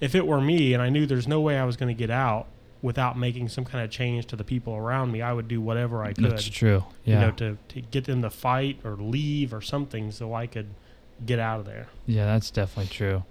if 0.00 0.14
it 0.14 0.26
were 0.26 0.40
me 0.40 0.72
and 0.74 0.82
I 0.82 0.88
knew 0.88 1.06
there's 1.06 1.28
no 1.28 1.40
way 1.40 1.58
I 1.58 1.64
was 1.64 1.76
going 1.76 1.94
to 1.94 1.98
get 1.98 2.10
out 2.10 2.46
without 2.82 3.18
making 3.18 3.48
some 3.48 3.64
kind 3.64 3.82
of 3.84 3.90
change 3.90 4.26
to 4.26 4.36
the 4.36 4.44
people 4.44 4.74
around 4.74 5.10
me, 5.12 5.22
I 5.22 5.32
would 5.32 5.48
do 5.48 5.60
whatever 5.60 6.02
I 6.02 6.12
could, 6.12 6.24
That's 6.32 6.48
true. 6.48 6.84
you 7.04 7.14
Yeah. 7.14 7.20
know, 7.26 7.30
to 7.32 7.58
to 7.68 7.80
get 7.80 8.04
them 8.04 8.22
to 8.22 8.30
fight 8.30 8.78
or 8.84 8.96
leave 8.96 9.52
or 9.54 9.60
something, 9.60 10.10
so 10.10 10.34
I 10.34 10.46
could 10.46 10.66
get 11.24 11.38
out 11.38 11.60
of 11.60 11.66
there. 11.66 11.86
Yeah, 12.06 12.26
that's 12.26 12.50
definitely 12.50 12.90
true. 12.92 13.22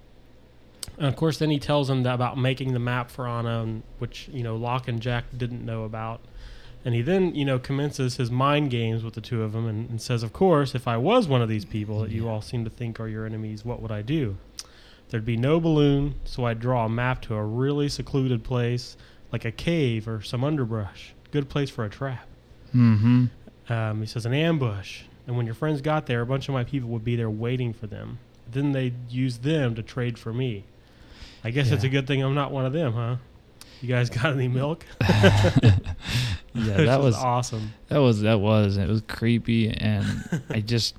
And 0.96 1.06
of 1.06 1.16
course, 1.16 1.38
then 1.38 1.50
he 1.50 1.58
tells 1.58 1.88
them 1.88 2.02
that 2.04 2.14
about 2.14 2.38
making 2.38 2.72
the 2.72 2.78
map 2.78 3.10
for 3.10 3.26
Ana, 3.26 3.62
and, 3.62 3.82
which 3.98 4.28
you 4.32 4.42
know 4.42 4.56
Locke 4.56 4.88
and 4.88 5.00
Jack 5.00 5.24
didn't 5.36 5.64
know 5.64 5.84
about. 5.84 6.20
And 6.84 6.94
he 6.94 7.00
then, 7.00 7.34
you 7.34 7.46
know, 7.46 7.58
commences 7.58 8.16
his 8.16 8.30
mind 8.30 8.70
games 8.70 9.02
with 9.02 9.14
the 9.14 9.20
two 9.22 9.42
of 9.42 9.52
them, 9.52 9.66
and, 9.66 9.88
and 9.88 10.00
says, 10.00 10.22
"Of 10.22 10.32
course, 10.32 10.74
if 10.74 10.86
I 10.86 10.96
was 10.96 11.26
one 11.26 11.42
of 11.42 11.48
these 11.48 11.64
people 11.64 12.00
that 12.00 12.10
you 12.10 12.28
all 12.28 12.42
seem 12.42 12.64
to 12.64 12.70
think 12.70 13.00
are 13.00 13.08
your 13.08 13.26
enemies, 13.26 13.64
what 13.64 13.80
would 13.80 13.90
I 13.90 14.02
do? 14.02 14.36
There'd 15.08 15.24
be 15.24 15.36
no 15.36 15.60
balloon, 15.60 16.16
so 16.24 16.44
I'd 16.44 16.60
draw 16.60 16.86
a 16.86 16.88
map 16.88 17.22
to 17.22 17.34
a 17.34 17.44
really 17.44 17.88
secluded 17.88 18.44
place, 18.44 18.96
like 19.32 19.44
a 19.44 19.52
cave 19.52 20.06
or 20.06 20.22
some 20.22 20.44
underbrush. 20.44 21.14
Good 21.30 21.48
place 21.48 21.70
for 21.70 21.84
a 21.84 21.90
trap." 21.90 22.26
Mm-hmm. 22.74 23.26
Um, 23.72 24.00
he 24.00 24.06
says 24.06 24.26
an 24.26 24.34
ambush, 24.34 25.02
and 25.26 25.36
when 25.36 25.46
your 25.46 25.54
friends 25.54 25.80
got 25.80 26.06
there, 26.06 26.20
a 26.20 26.26
bunch 26.26 26.48
of 26.48 26.52
my 26.52 26.64
people 26.64 26.90
would 26.90 27.04
be 27.04 27.16
there 27.16 27.30
waiting 27.30 27.72
for 27.72 27.86
them. 27.86 28.18
Then 28.50 28.72
they'd 28.72 29.10
use 29.10 29.38
them 29.38 29.74
to 29.74 29.82
trade 29.82 30.18
for 30.18 30.32
me. 30.32 30.64
I 31.44 31.50
guess 31.50 31.70
it's 31.70 31.84
a 31.84 31.88
good 31.88 32.06
thing 32.06 32.22
I'm 32.22 32.34
not 32.34 32.50
one 32.52 32.64
of 32.66 32.72
them, 32.72 32.92
huh? 32.94 33.16
You 33.82 33.88
guys 33.88 34.08
got 34.10 34.26
any 34.32 34.48
milk? 34.48 34.84
Yeah, 36.56 36.84
that 36.84 37.00
was 37.00 37.16
awesome. 37.16 37.72
that 37.88 37.98
was 37.98 38.20
that 38.20 38.38
was 38.38 38.76
it 38.76 38.88
was 38.88 39.02
creepy, 39.08 39.70
and 39.70 40.06
I 40.48 40.60
just 40.64 40.94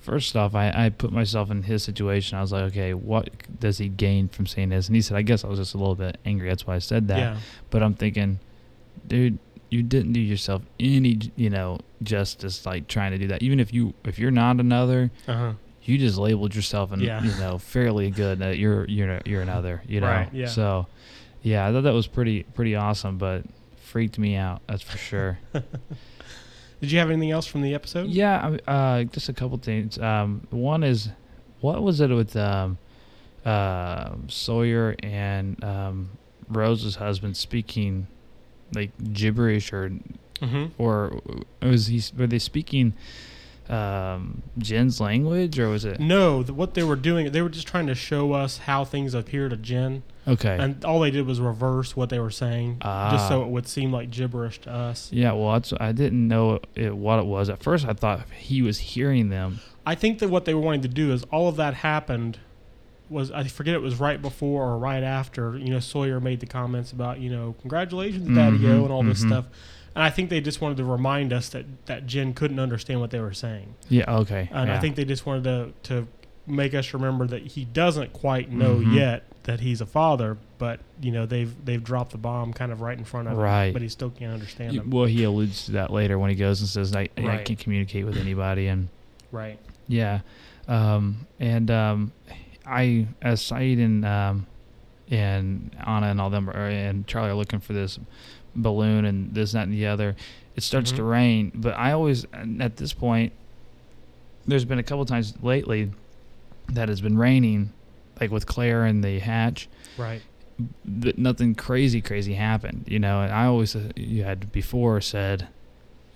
first 0.00 0.36
off, 0.36 0.54
I 0.54 0.70
I 0.70 0.90
put 0.90 1.12
myself 1.12 1.50
in 1.50 1.62
his 1.62 1.82
situation. 1.82 2.36
I 2.36 2.42
was 2.42 2.52
like, 2.52 2.64
okay, 2.64 2.92
what 2.92 3.30
does 3.58 3.78
he 3.78 3.88
gain 3.88 4.28
from 4.28 4.46
saying 4.46 4.68
this? 4.68 4.86
And 4.86 4.94
he 4.94 5.00
said, 5.00 5.16
I 5.16 5.22
guess 5.22 5.44
I 5.44 5.48
was 5.48 5.58
just 5.58 5.72
a 5.72 5.78
little 5.78 5.94
bit 5.94 6.18
angry. 6.26 6.50
That's 6.50 6.66
why 6.66 6.74
I 6.74 6.78
said 6.80 7.08
that. 7.08 7.18
Yeah, 7.18 7.36
But 7.70 7.82
I'm 7.82 7.94
thinking, 7.94 8.38
dude, 9.06 9.38
you 9.70 9.82
didn't 9.82 10.12
do 10.12 10.20
yourself 10.20 10.60
any 10.78 11.18
you 11.36 11.48
know 11.48 11.78
justice 12.02 12.66
like 12.66 12.86
trying 12.86 13.12
to 13.12 13.18
do 13.18 13.28
that. 13.28 13.42
Even 13.42 13.58
if 13.58 13.72
you 13.72 13.94
if 14.04 14.18
you're 14.18 14.30
not 14.30 14.60
another, 14.60 15.10
uh 15.26 15.34
huh. 15.34 15.52
You 15.88 15.98
just 15.98 16.18
labeled 16.18 16.54
yourself 16.54 16.92
and 16.92 17.00
Yeah. 17.02 17.22
you 17.22 17.30
know 17.40 17.58
fairly 17.58 18.10
good 18.10 18.38
that 18.40 18.58
you're 18.58 18.84
you're 18.88 19.20
you're 19.24 19.42
another 19.42 19.82
you 19.86 20.00
know 20.00 20.06
Right, 20.08 20.28
yeah. 20.32 20.46
so 20.46 20.86
yeah 21.42 21.66
i 21.66 21.72
thought 21.72 21.82
that 21.82 21.94
was 21.94 22.06
pretty 22.06 22.42
pretty 22.42 22.74
awesome 22.74 23.18
but 23.18 23.44
freaked 23.76 24.18
me 24.18 24.34
out 24.36 24.60
that's 24.66 24.82
for 24.82 24.98
sure 24.98 25.38
Did 26.80 26.92
you 26.92 26.98
have 26.98 27.08
anything 27.10 27.30
else 27.30 27.46
from 27.46 27.62
the 27.62 27.74
episode? 27.74 28.08
yeah 28.08 28.56
uh 28.66 29.04
just 29.04 29.28
a 29.28 29.32
couple 29.32 29.56
things 29.58 29.98
um 29.98 30.46
one 30.50 30.82
is 30.82 31.08
what 31.60 31.82
was 31.82 32.00
it 32.00 32.10
with 32.10 32.36
um 32.36 32.78
uh 33.44 34.10
sawyer 34.28 34.94
and 35.02 35.62
um 35.64 36.10
rose's 36.48 36.96
husband 36.96 37.36
speaking 37.36 38.06
like 38.74 38.90
gibberish 39.12 39.72
or 39.72 39.92
Mm-hmm. 40.40 40.66
or 40.76 41.18
was 41.62 41.86
he 41.86 42.02
were 42.14 42.26
they 42.26 42.38
speaking 42.38 42.92
um 43.70 44.42
Jin's 44.58 45.00
language 45.00 45.58
or 45.58 45.68
was 45.68 45.84
it 45.84 45.98
No, 46.00 46.42
what 46.42 46.74
they 46.74 46.82
were 46.84 46.96
doing, 46.96 47.30
they 47.32 47.42
were 47.42 47.48
just 47.48 47.66
trying 47.66 47.86
to 47.88 47.94
show 47.94 48.32
us 48.32 48.58
how 48.58 48.84
things 48.84 49.12
appear 49.14 49.48
to 49.48 49.56
Jin, 49.56 50.02
okay 50.26 50.56
and 50.60 50.84
all 50.84 51.00
they 51.00 51.10
did 51.10 51.26
was 51.26 51.40
reverse 51.40 51.96
what 51.96 52.08
they 52.10 52.18
were 52.18 52.30
saying, 52.30 52.78
Ah. 52.82 53.10
just 53.12 53.28
so 53.28 53.42
it 53.42 53.48
would 53.48 53.66
seem 53.66 53.92
like 53.92 54.10
gibberish 54.10 54.60
to 54.62 54.72
us. 54.72 55.10
Yeah, 55.12 55.32
well, 55.32 55.52
that's, 55.54 55.72
I 55.80 55.92
didn't 55.92 56.26
know 56.28 56.60
it, 56.74 56.94
what 56.96 57.18
it 57.18 57.26
was. 57.26 57.48
At 57.48 57.62
first, 57.62 57.86
I 57.86 57.92
thought 57.92 58.20
he 58.36 58.62
was 58.62 58.78
hearing 58.78 59.28
them. 59.30 59.60
I 59.84 59.94
think 59.94 60.18
that 60.20 60.28
what 60.30 60.44
they 60.46 60.54
were 60.54 60.60
wanting 60.60 60.82
to 60.82 60.88
do 60.88 61.12
is 61.12 61.24
all 61.24 61.48
of 61.48 61.56
that 61.56 61.74
happened 61.74 62.38
was 63.08 63.30
I 63.30 63.44
forget 63.44 63.74
it 63.74 63.82
was 63.82 64.00
right 64.00 64.20
before 64.20 64.64
or 64.64 64.78
right 64.78 65.04
after 65.04 65.56
you 65.56 65.70
know 65.70 65.78
Sawyer 65.78 66.18
made 66.20 66.40
the 66.40 66.46
comments 66.46 66.90
about 66.90 67.20
you 67.20 67.30
know 67.30 67.54
congratulations 67.60 68.26
Daddy 68.26 68.56
O 68.56 68.58
Mhm, 68.80 68.82
and 68.82 68.90
all 68.90 69.04
this 69.04 69.22
mhm. 69.22 69.28
stuff, 69.28 69.44
and 69.96 70.04
I 70.04 70.10
think 70.10 70.30
they 70.30 70.40
just 70.40 70.60
wanted 70.60 70.76
to 70.76 70.84
remind 70.84 71.32
us 71.32 71.48
that 71.48 71.64
that 71.86 72.06
Jin 72.06 72.34
couldn't 72.34 72.60
understand 72.60 73.00
what 73.00 73.10
they 73.10 73.18
were 73.20 73.32
saying, 73.34 73.74
Yeah, 73.88 74.04
okay. 74.18 74.48
and 74.52 74.70
I 74.70 74.78
think 74.78 74.94
they 74.94 75.04
just 75.04 75.26
wanted 75.26 75.44
to 75.44 75.72
to 75.94 76.08
make 76.46 76.74
us 76.74 76.94
remember 76.94 77.26
that 77.26 77.42
he 77.42 77.64
doesn't 77.64 78.12
quite 78.12 78.52
know 78.52 78.76
Mhm. 78.76 78.94
yet 78.94 79.24
that 79.44 79.58
he's 79.60 79.80
a 79.80 79.86
father, 79.86 80.36
but 80.58 80.78
you 81.02 81.10
know 81.10 81.26
they've 81.26 81.52
they've 81.64 81.82
dropped 81.82 82.12
the 82.12 82.18
bomb 82.18 82.52
kind 82.52 82.70
of 82.70 82.80
right 82.80 82.96
in 82.96 83.04
front 83.04 83.26
of 83.26 83.34
him, 83.34 83.40
Right. 83.40 83.72
but 83.72 83.82
he 83.82 83.88
still 83.88 84.10
can't 84.10 84.32
understand 84.32 84.74
You- 84.74 84.80
them, 84.80 84.90
well, 84.90 85.06
he 85.06 85.24
alludes 85.24 85.66
to 85.66 85.72
that 85.72 85.90
later 85.92 86.18
when 86.20 86.30
he 86.30 86.36
goes 86.36 86.60
and 86.60 86.68
says, 86.68 86.94
I, 86.94 87.08
I 87.16 87.38
can't 87.38 87.58
communicate 87.58 88.04
with 88.06 88.16
anybody. 88.16 88.68
And 88.68 88.88
right? 89.32 89.58
yeah. 89.88 90.20
Um, 90.68 91.26
and 91.40 91.70
um, 91.70 92.12
I, 92.66 93.06
as 93.22 93.40
Sayid 93.40 93.84
and, 93.84 94.04
um, 94.04 94.46
and 95.10 95.70
Ana 95.84 96.08
and 96.08 96.20
all 96.20 96.30
them 96.30 96.50
are, 96.50 96.66
and 96.68 97.06
Charlie 97.06 97.30
are 97.30 97.34
looking 97.34 97.60
for 97.60 97.72
this 97.72 97.98
balloon 98.56 99.04
and 99.04 99.34
this, 99.34 99.52
that, 99.52 99.64
and 99.64 99.72
the 99.72 99.86
other, 99.86 100.16
it 100.56 100.62
starts 100.62 100.90
to 100.92 101.02
Mhm. 101.02 101.10
rain. 101.10 101.52
But 101.54 101.74
I 101.78 101.92
always, 101.92 102.26
at 102.60 102.76
this 102.76 102.92
point, 102.92 103.32
there's 104.46 104.64
been 104.64 104.78
a 104.78 104.82
couple 104.82 105.04
times 105.04 105.34
lately 105.42 105.90
that 106.68 106.88
has 106.88 107.00
been 107.00 107.18
raining, 107.18 107.72
like 108.20 108.30
with 108.30 108.46
Claire 108.46 108.84
and 108.84 109.02
the 109.04 109.18
hatch. 109.18 109.68
Right. 109.98 110.22
But 110.84 111.18
nothing 111.18 111.54
crazy 111.54 112.00
crazy 112.00 112.32
happened 112.32 112.84
you 112.86 112.98
know 112.98 113.20
and 113.20 113.30
i 113.30 113.44
always 113.44 113.76
uh, 113.76 113.90
you 113.94 114.22
had 114.24 114.50
before 114.52 115.02
said 115.02 115.42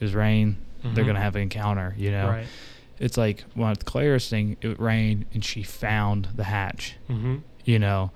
it 0.00 0.02
was 0.04 0.14
rain 0.14 0.56
they're 0.82 1.04
Mhm. 1.04 1.08
gonna 1.08 1.20
have 1.20 1.36
an 1.36 1.42
encounter 1.42 1.94
you 1.98 2.10
know 2.10 2.26
Right. 2.26 2.46
it's 2.98 3.18
like 3.18 3.44
well, 3.54 3.68
with 3.68 3.84
claire's 3.84 4.30
thing 4.30 4.56
it 4.62 4.80
rained 4.80 5.26
and 5.34 5.44
she 5.44 5.62
found 5.62 6.28
the 6.36 6.44
hatch 6.44 6.94
Mm-hmm. 7.10 7.36
you 7.66 7.78
know 7.78 8.12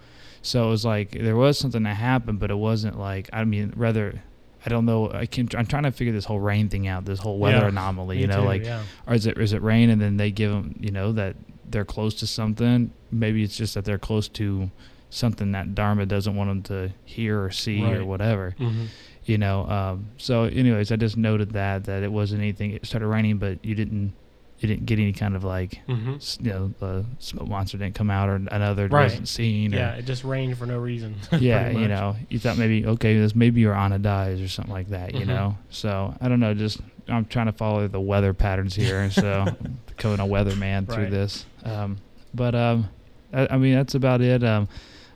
so 0.47 0.67
it 0.67 0.71
was 0.71 0.85
like 0.85 1.11
there 1.13 1.37
was 1.37 1.59
something 1.59 1.83
that 1.85 1.95
happened 1.97 2.39
but 2.39 2.51
it 2.51 2.55
wasn't 2.69 2.97
like 2.99 3.29
i 3.33 3.43
mean 3.45 3.73
rather 3.77 4.21
i 4.65 4.69
don't 4.69 4.85
know 4.85 5.11
i 5.13 5.25
can 5.27 5.49
i'm 5.57 5.67
trying 5.67 5.83
to 5.85 5.91
figure 5.91 6.13
this 6.13 6.27
whole 6.27 6.39
rain 6.39 6.69
thing 6.69 6.87
out 6.87 7.05
this 7.07 7.19
whole 7.19 7.39
weather 7.39 7.59
Yeah. 7.63 7.69
anomaly 7.69 8.21
you 8.21 8.27
know 8.27 8.41
too, 8.43 8.47
like 8.47 8.65
yeah. 8.65 8.83
or 9.07 9.15
is 9.15 9.27
it 9.27 9.39
is 9.39 9.53
it 9.53 9.63
rain 9.63 9.89
and 9.91 10.01
then 10.01 10.17
they 10.19 10.31
give 10.31 10.51
them 10.51 10.77
you 10.79 10.91
know 10.91 11.13
that 11.13 11.35
they're 11.71 11.85
close 11.85 12.15
to 12.17 12.27
something 12.27 12.93
maybe 13.11 13.43
it's 13.43 13.57
just 13.57 13.75
that 13.75 13.85
they're 13.87 13.99
close 13.99 14.29
to 14.29 14.71
something 15.11 15.53
that 15.53 15.75
dharma 15.75 16.05
doesn't 16.07 16.37
want 16.37 16.51
them 16.51 16.63
to 16.63 16.93
hear 17.05 17.43
or 17.43 17.51
see 17.51 17.83
or 17.83 18.05
whatever 18.05 18.55
Mm-hmm. 18.59 18.85
you 19.25 19.39
know 19.39 19.67
um, 19.69 20.07
so 20.19 20.45
anyways 20.45 20.93
i 20.93 20.97
just 20.97 21.17
noted 21.17 21.53
that 21.53 21.85
that 21.85 22.03
it 22.03 22.13
wasn't 22.13 22.43
anything 22.43 22.73
it 22.73 22.85
started 22.87 23.07
raining 23.09 23.39
but 23.39 23.65
you 23.65 23.75
didn't 23.75 24.13
you 24.61 24.69
didn't 24.69 24.87
get 24.87 24.99
any 24.99 25.13
kind 25.13 25.35
of 25.37 25.45
like 25.45 25.81
Mm-hmm. 25.89 26.45
you 26.47 26.53
know 26.53 26.73
the 26.79 27.05
smoke 27.19 27.49
monster 27.49 27.77
didn't 27.77 27.95
come 27.95 28.11
out 28.11 28.29
or 28.29 28.37
another 28.37 28.89
Right. 28.89 29.05
wasn't 29.05 29.29
seen 29.29 29.75
or 29.75 29.79
Yeah, 29.79 29.95
it 29.95 30.05
just 30.05 30.25
rained 30.25 30.57
for 30.57 30.65
no 30.67 30.79
reason. 30.79 31.17
yeah, 31.39 31.71
you 31.71 31.89
know, 31.89 32.17
you 32.31 32.39
thought 32.39 32.57
maybe 32.57 32.87
okay, 32.87 33.19
this 33.19 33.35
maybe 33.35 33.61
your 33.61 33.75
Ana 33.75 33.99
dies 33.99 34.41
or 34.41 34.49
something 34.49 34.73
like 34.73 34.89
that, 34.89 35.15
you 35.15 35.25
Mhm. 35.25 35.29
know. 35.29 35.59
So 35.71 36.15
I 36.21 36.29
don't 36.29 36.41
know, 36.41 36.55
just 36.55 36.81
I'm 37.09 37.27
trying 37.27 37.47
to 37.47 37.53
follow 37.53 37.87
the 37.89 38.01
weather 38.01 38.33
patterns 38.33 38.75
here, 38.75 39.11
so 39.11 39.45
I'm 39.61 39.81
becoming 39.87 40.21
a 40.21 40.25
weatherman 40.25 40.87
through 40.87 41.05
Right. 41.05 41.11
this. 41.11 41.45
Um, 41.65 41.99
but 42.33 42.55
um, 42.55 42.89
I, 43.33 43.49
I 43.51 43.57
mean 43.59 43.75
that's 43.75 43.95
about 43.95 44.21
it. 44.23 44.43
Um, 44.43 44.69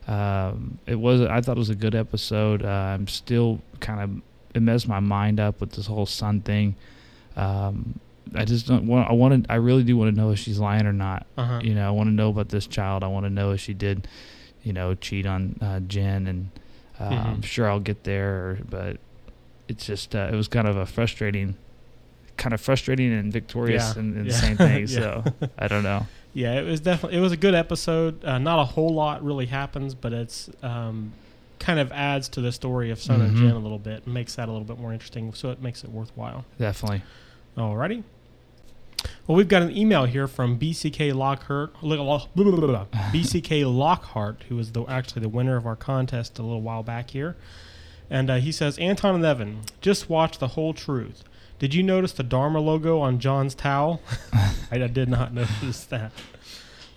um, 0.07 0.77
it 0.87 0.95
was 0.95 1.21
I 1.21 1.41
thought 1.41 1.57
it 1.57 1.59
was 1.59 1.69
a 1.69 1.75
good 1.75 1.95
episode. 1.95 2.63
Uh, 2.63 2.67
I'm 2.67 3.07
still 3.07 3.61
kind 3.79 4.01
of 4.01 4.21
it 4.55 4.61
messed 4.61 4.87
my 4.87 4.99
mind 4.99 5.39
up 5.39 5.61
with 5.61 5.71
this 5.71 5.85
whole 5.87 6.05
sun 6.07 6.41
thing. 6.41 6.75
Um, 7.35 7.99
I 8.35 8.45
just 8.45 8.67
don't 8.67 8.85
want. 8.87 9.09
I 9.09 9.13
wanted. 9.13 9.45
I 9.49 9.55
really 9.55 9.83
do 9.83 9.97
want 9.97 10.13
to 10.13 10.19
know 10.21 10.31
if 10.31 10.39
she's 10.39 10.59
lying 10.59 10.85
or 10.85 10.93
not. 10.93 11.25
Uh-huh. 11.37 11.59
You 11.63 11.73
know, 11.75 11.87
I 11.87 11.91
want 11.91 12.07
to 12.09 12.13
know 12.13 12.29
about 12.29 12.49
this 12.49 12.67
child. 12.67 13.03
I 13.03 13.07
want 13.07 13.25
to 13.25 13.29
know 13.29 13.51
if 13.51 13.59
she 13.59 13.73
did, 13.73 14.07
you 14.63 14.73
know, 14.73 14.93
cheat 14.95 15.25
on 15.25 15.57
uh, 15.61 15.79
Jin, 15.81 16.27
and 16.27 16.51
uh, 16.99 17.09
Mhm. 17.09 17.25
I'm 17.25 17.41
sure 17.41 17.69
I'll 17.69 17.79
get 17.79 18.03
there. 18.03 18.59
But 18.69 18.97
it's 19.67 19.85
just 19.85 20.15
uh, 20.15 20.29
it 20.31 20.35
was 20.35 20.47
kind 20.47 20.67
of 20.67 20.77
a 20.77 20.85
frustrating, 20.85 21.55
kind 22.37 22.53
of 22.53 22.61
frustrating 22.61 23.11
and 23.13 23.31
victorious 23.33 23.93
Yeah, 23.95 24.01
in, 24.01 24.17
in 24.17 24.25
yeah. 24.25 24.31
the 24.31 24.37
same 24.37 24.57
thing. 24.57 24.79
Yeah. 24.87 25.23
So 25.23 25.33
I 25.57 25.67
don't 25.67 25.83
know. 25.83 26.05
Yeah, 26.33 26.53
it 26.59 26.63
was 26.65 26.79
definitely 26.79 27.17
it 27.17 27.21
was 27.21 27.31
a 27.31 27.37
good 27.37 27.55
episode. 27.55 28.23
Uh, 28.23 28.37
not 28.37 28.59
a 28.59 28.65
whole 28.65 28.93
lot 28.93 29.23
really 29.23 29.47
happens, 29.47 29.95
but 29.95 30.13
it's 30.13 30.49
um, 30.61 31.13
kind 31.57 31.79
of 31.79 31.91
adds 31.91 32.29
to 32.29 32.41
the 32.41 32.51
story 32.51 32.91
of 32.91 33.01
Sun 33.01 33.21
and 33.21 33.35
Mhm. 33.35 33.39
Jin 33.39 33.51
a 33.51 33.59
little 33.59 33.79
bit, 33.79 34.05
makes 34.05 34.35
that 34.35 34.47
a 34.47 34.51
little 34.51 34.67
bit 34.67 34.77
more 34.79 34.93
interesting. 34.93 35.33
So 35.33 35.49
it 35.49 35.61
makes 35.61 35.83
it 35.83 35.89
worthwhile. 35.89 36.45
Definitely. 36.59 37.01
Alrighty. 37.57 38.03
Well, 39.27 39.35
we've 39.35 39.47
got 39.47 39.61
an 39.61 39.75
email 39.75 40.05
here 40.05 40.27
from 40.27 40.57
BCK 40.57 41.13
Lockhart, 41.13 41.73
BCK 43.13 43.63
Lockhart, 43.77 44.43
who 44.49 44.55
was 44.55 44.71
the, 44.71 44.83
actually 44.85 45.21
the 45.21 45.29
winner 45.29 45.55
of 45.55 45.65
our 45.65 45.75
contest 45.75 46.39
a 46.39 46.41
little 46.41 46.61
while 46.61 46.83
back 46.83 47.11
here, 47.11 47.35
and 48.09 48.29
uh, 48.29 48.35
he 48.37 48.51
says, 48.51 48.77
Anton 48.79 49.15
and 49.15 49.25
Evan, 49.25 49.61
just 49.81 50.09
watch 50.09 50.39
the 50.39 50.49
whole 50.49 50.73
truth. 50.73 51.23
Did 51.59 51.73
you 51.73 51.83
notice 51.83 52.13
the 52.13 52.23
Dharma 52.23 52.59
logo 52.59 52.99
on 52.99 53.19
John's 53.19 53.53
towel? 53.53 54.01
I, 54.33 54.51
I 54.71 54.87
did 54.87 55.09
not 55.09 55.33
notice 55.35 55.83
that. 55.85 56.11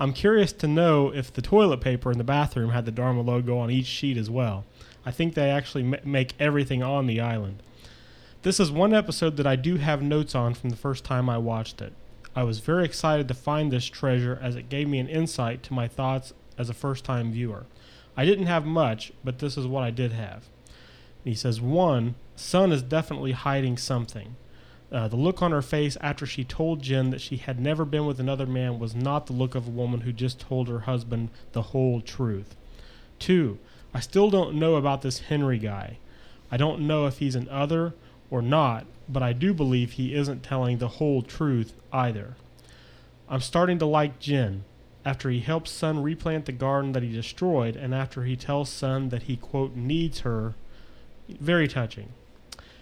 I'm 0.01 0.13
curious 0.13 0.53
to 0.55 0.67
know 0.67 1.13
if 1.13 1.33
the 1.33 1.43
toilet 1.43 1.81
paper 1.81 2.11
in 2.11 2.19
the 2.19 2.25
bathroom 2.25 2.71
had 2.71 2.87
the 2.87 2.91
Dharma 2.91 3.21
logo 3.21 3.59
on 3.59 3.71
each 3.71 3.87
sheet 3.87 4.17
as 4.17 4.31
well. 4.31 4.65
I 5.05 5.11
think 5.11 5.35
they 5.35 5.51
actually 5.51 5.83
ma- 5.83 5.99
make 6.05 6.35
everything 6.41 6.83
on 6.83 7.07
the 7.07 7.21
island. 7.21 7.63
This 8.43 8.59
is 8.59 8.73
one 8.73 8.93
episode 8.93 9.37
that 9.37 9.47
I 9.47 9.55
do 9.55 9.77
have 9.77 10.03
notes 10.03 10.35
on 10.35 10.55
from 10.55 10.71
the 10.71 10.77
first 10.77 11.05
time 11.05 11.31
I 11.31 11.39
watched 11.39 11.81
it. 11.81 11.93
I 12.35 12.43
was 12.43 12.59
very 12.59 12.85
excited 12.85 13.29
to 13.29 13.35
find 13.35 13.71
this 13.71 13.85
treasure 13.87 14.37
as 14.43 14.57
it 14.57 14.69
gave 14.69 14.89
me 14.89 14.99
an 14.99 15.09
insight 15.09 15.63
to 15.63 15.73
my 15.73 15.87
thoughts 15.87 16.33
as 16.59 16.69
a 16.69 16.75
first 16.75 17.05
time 17.05 17.31
viewer. 17.31 17.67
I 18.17 18.25
didn't 18.25 18.47
have 18.47 18.67
much, 18.67 19.13
but 19.23 19.39
this 19.39 19.57
is 19.57 19.69
what 19.69 19.85
I 19.85 19.93
did 19.93 20.11
have. 20.11 20.49
He 21.23 21.37
says, 21.37 21.61
one, 21.61 22.17
Sun 22.35 22.73
is 22.73 22.83
definitely 22.83 23.31
hiding 23.31 23.77
something. 23.77 24.35
Uh, 24.91 25.07
the 25.07 25.15
look 25.15 25.41
on 25.41 25.53
her 25.53 25.63
face 25.63 25.97
after 26.01 26.27
she 26.27 26.43
told 26.43 26.83
Jin 26.83 27.11
that 27.11 27.21
she 27.21 27.37
had 27.37 27.61
never 27.61 27.85
been 27.85 28.07
with 28.07 28.19
another 28.19 28.47
man 28.47 28.81
was 28.81 28.93
not 28.93 29.27
the 29.27 29.35
look 29.35 29.55
of 29.55 29.69
a 29.69 29.71
woman 29.71 30.01
who 30.01 30.13
just 30.13 30.41
told 30.41 30.67
her 30.67 30.81
husband 30.81 31.31
the 31.53 31.63
whole 31.63 32.01
truth. 32.01 32.57
Two, 33.21 33.61
I 33.95 34.01
still 34.01 34.31
don't 34.31 34.57
know 34.57 34.75
about 34.75 35.03
this 35.03 35.21
Henry 35.21 35.59
guy. 35.59 35.99
I 36.51 36.57
don't 36.57 36.89
know 36.89 37.07
if 37.07 37.19
he's 37.19 37.37
an 37.37 37.49
other 37.49 37.95
or 38.33 38.41
not, 38.43 38.87
but 39.09 39.23
I 39.23 39.35
do 39.35 39.53
believe 39.53 39.93
he 39.93 40.15
isn't 40.15 40.43
telling 40.43 40.79
the 40.79 40.89
whole 40.89 41.21
truth 41.21 41.75
either. 41.93 42.35
I'm 43.29 43.43
starting 43.43 43.79
to 43.79 43.87
like 43.87 44.19
Jin 44.19 44.65
after 45.05 45.29
he 45.29 45.41
helps 45.41 45.71
Sun 45.71 46.03
replant 46.03 46.47
the 46.47 46.53
garden 46.53 46.93
that 46.93 47.03
he 47.03 47.13
destroyed, 47.13 47.77
and 47.77 47.95
after 47.95 48.25
he 48.25 48.35
tells 48.35 48.71
Sun 48.71 49.11
that 49.11 49.25
he, 49.25 49.37
quote, 49.37 49.77
needs 49.77 50.21
her. 50.21 50.55
Very 51.29 51.69
touching. 51.69 52.09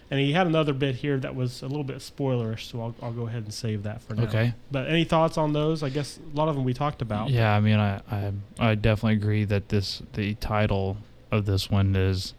And 0.09 0.19
he 0.19 0.31
had 0.31 0.47
another 0.47 0.73
bit 0.73 0.95
here 0.95 1.17
that 1.19 1.35
was 1.35 1.61
a 1.61 1.67
little 1.67 1.83
bit 1.83 1.97
spoilerish, 1.97 2.69
so 2.69 2.81
I'll, 2.81 2.95
I'll 3.01 3.13
go 3.13 3.27
ahead 3.27 3.43
and 3.43 3.53
save 3.53 3.83
that 3.83 4.01
for 4.01 4.13
now. 4.13 4.23
Okay. 4.23 4.53
But 4.71 4.87
any 4.87 5.03
thoughts 5.03 5.37
on 5.37 5.53
those? 5.53 5.83
I 5.83 5.89
guess 5.89 6.17
a 6.33 6.35
lot 6.35 6.47
of 6.47 6.55
them 6.55 6.63
we 6.63 6.73
talked 6.73 7.01
about. 7.01 7.29
Yeah, 7.29 7.53
I 7.55 7.59
mean, 7.59 7.77
I, 7.77 8.01
I 8.09 8.31
I 8.59 8.75
definitely 8.75 9.15
agree 9.15 9.45
that 9.45 9.69
this 9.69 10.01
the 10.13 10.35
title 10.35 10.97
of 11.31 11.45
this 11.45 11.69
one 11.69 11.95
is 11.95 12.33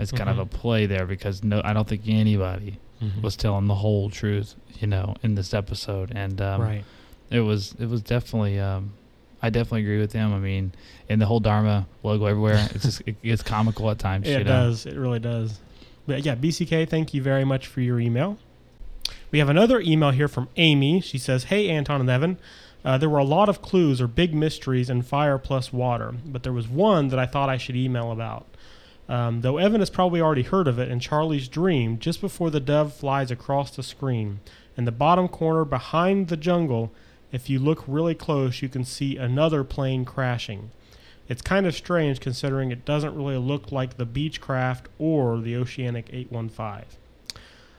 is 0.00 0.12
kind 0.12 0.28
of 0.30 0.36
Mhm. 0.36 0.42
a 0.42 0.46
play 0.46 0.86
there 0.86 1.06
because 1.06 1.42
no, 1.44 1.60
I 1.64 1.72
don't 1.72 1.86
think 1.88 2.02
anybody 2.06 2.78
Mhm. 3.02 3.22
was 3.22 3.36
telling 3.36 3.66
the 3.66 3.74
whole 3.76 4.10
truth, 4.10 4.54
you 4.80 4.86
know, 4.86 5.14
in 5.22 5.34
this 5.34 5.52
episode, 5.54 6.12
and 6.14 6.40
um, 6.40 6.60
right. 6.60 6.84
it 7.30 7.40
was 7.40 7.74
it 7.78 7.88
was 7.88 8.02
definitely 8.02 8.58
um, 8.58 8.92
I 9.42 9.48
definitely 9.50 9.82
agree 9.82 9.98
with 10.00 10.12
them. 10.12 10.32
I 10.34 10.38
mean, 10.38 10.72
and 11.08 11.20
the 11.20 11.26
whole 11.26 11.40
Dharma 11.40 11.86
logo 12.02 12.26
everywhere, 12.26 12.68
it's 12.74 12.84
just 12.84 13.02
it 13.06 13.22
gets 13.22 13.42
comical 13.42 13.90
at 13.90 13.98
times. 13.98 14.26
Yeah, 14.28 14.34
you 14.34 14.40
it 14.40 14.44
know? 14.46 14.66
does. 14.68 14.86
It 14.86 14.96
really 14.96 15.18
does. 15.20 15.58
But 16.06 16.24
yeah, 16.24 16.34
BCK, 16.34 16.84
thank 16.88 17.14
you 17.14 17.22
very 17.22 17.44
much 17.44 17.66
for 17.66 17.80
your 17.80 18.00
email. 18.00 18.36
We 19.30 19.38
have 19.38 19.48
another 19.48 19.80
email 19.80 20.10
here 20.10 20.28
from 20.28 20.48
Amy. 20.56 21.00
She 21.00 21.18
says, 21.18 21.44
Hey, 21.44 21.68
Anton 21.70 22.00
and 22.00 22.10
Evan. 22.10 22.36
Uh, 22.84 22.96
there 22.98 23.08
were 23.10 23.18
a 23.18 23.24
lot 23.24 23.48
of 23.48 23.60
clues 23.62 24.00
or 24.00 24.06
big 24.08 24.34
mysteries 24.34 24.88
in 24.90 25.02
Fire 25.02 25.36
Plus 25.38 25.72
Water, 25.72 26.14
but 26.26 26.42
there 26.42 26.52
was 26.52 26.66
one 26.66 27.08
that 27.08 27.18
I 27.18 27.26
thought 27.26 27.48
I 27.48 27.58
should 27.58 27.76
email 27.76 28.10
about. 28.10 28.46
Um, 29.10 29.40
though 29.40 29.58
Evan 29.58 29.80
has 29.80 29.90
probably 29.90 30.20
already 30.20 30.44
heard 30.44 30.68
of 30.68 30.78
it 30.78 30.88
in 30.88 31.00
Charlie's 31.00 31.48
dream, 31.48 31.98
just 31.98 32.20
before 32.20 32.48
the 32.48 32.60
dove 32.60 32.94
flies 32.94 33.32
across 33.32 33.72
the 33.72 33.82
screen, 33.82 34.38
in 34.76 34.84
the 34.84 34.92
bottom 34.92 35.26
corner 35.26 35.64
behind 35.64 36.28
the 36.28 36.36
jungle, 36.36 36.92
if 37.32 37.50
you 37.50 37.58
look 37.58 37.82
really 37.88 38.14
close, 38.14 38.62
you 38.62 38.68
can 38.68 38.84
see 38.84 39.16
another 39.16 39.64
plane 39.64 40.04
crashing. 40.04 40.70
It's 41.28 41.42
kind 41.42 41.66
of 41.66 41.74
strange 41.74 42.20
considering 42.20 42.70
it 42.70 42.84
doesn't 42.84 43.16
really 43.16 43.36
look 43.36 43.72
like 43.72 43.96
the 43.96 44.06
Beechcraft 44.06 44.84
or 44.96 45.40
the 45.40 45.56
Oceanic 45.56 46.08
815. 46.12 46.84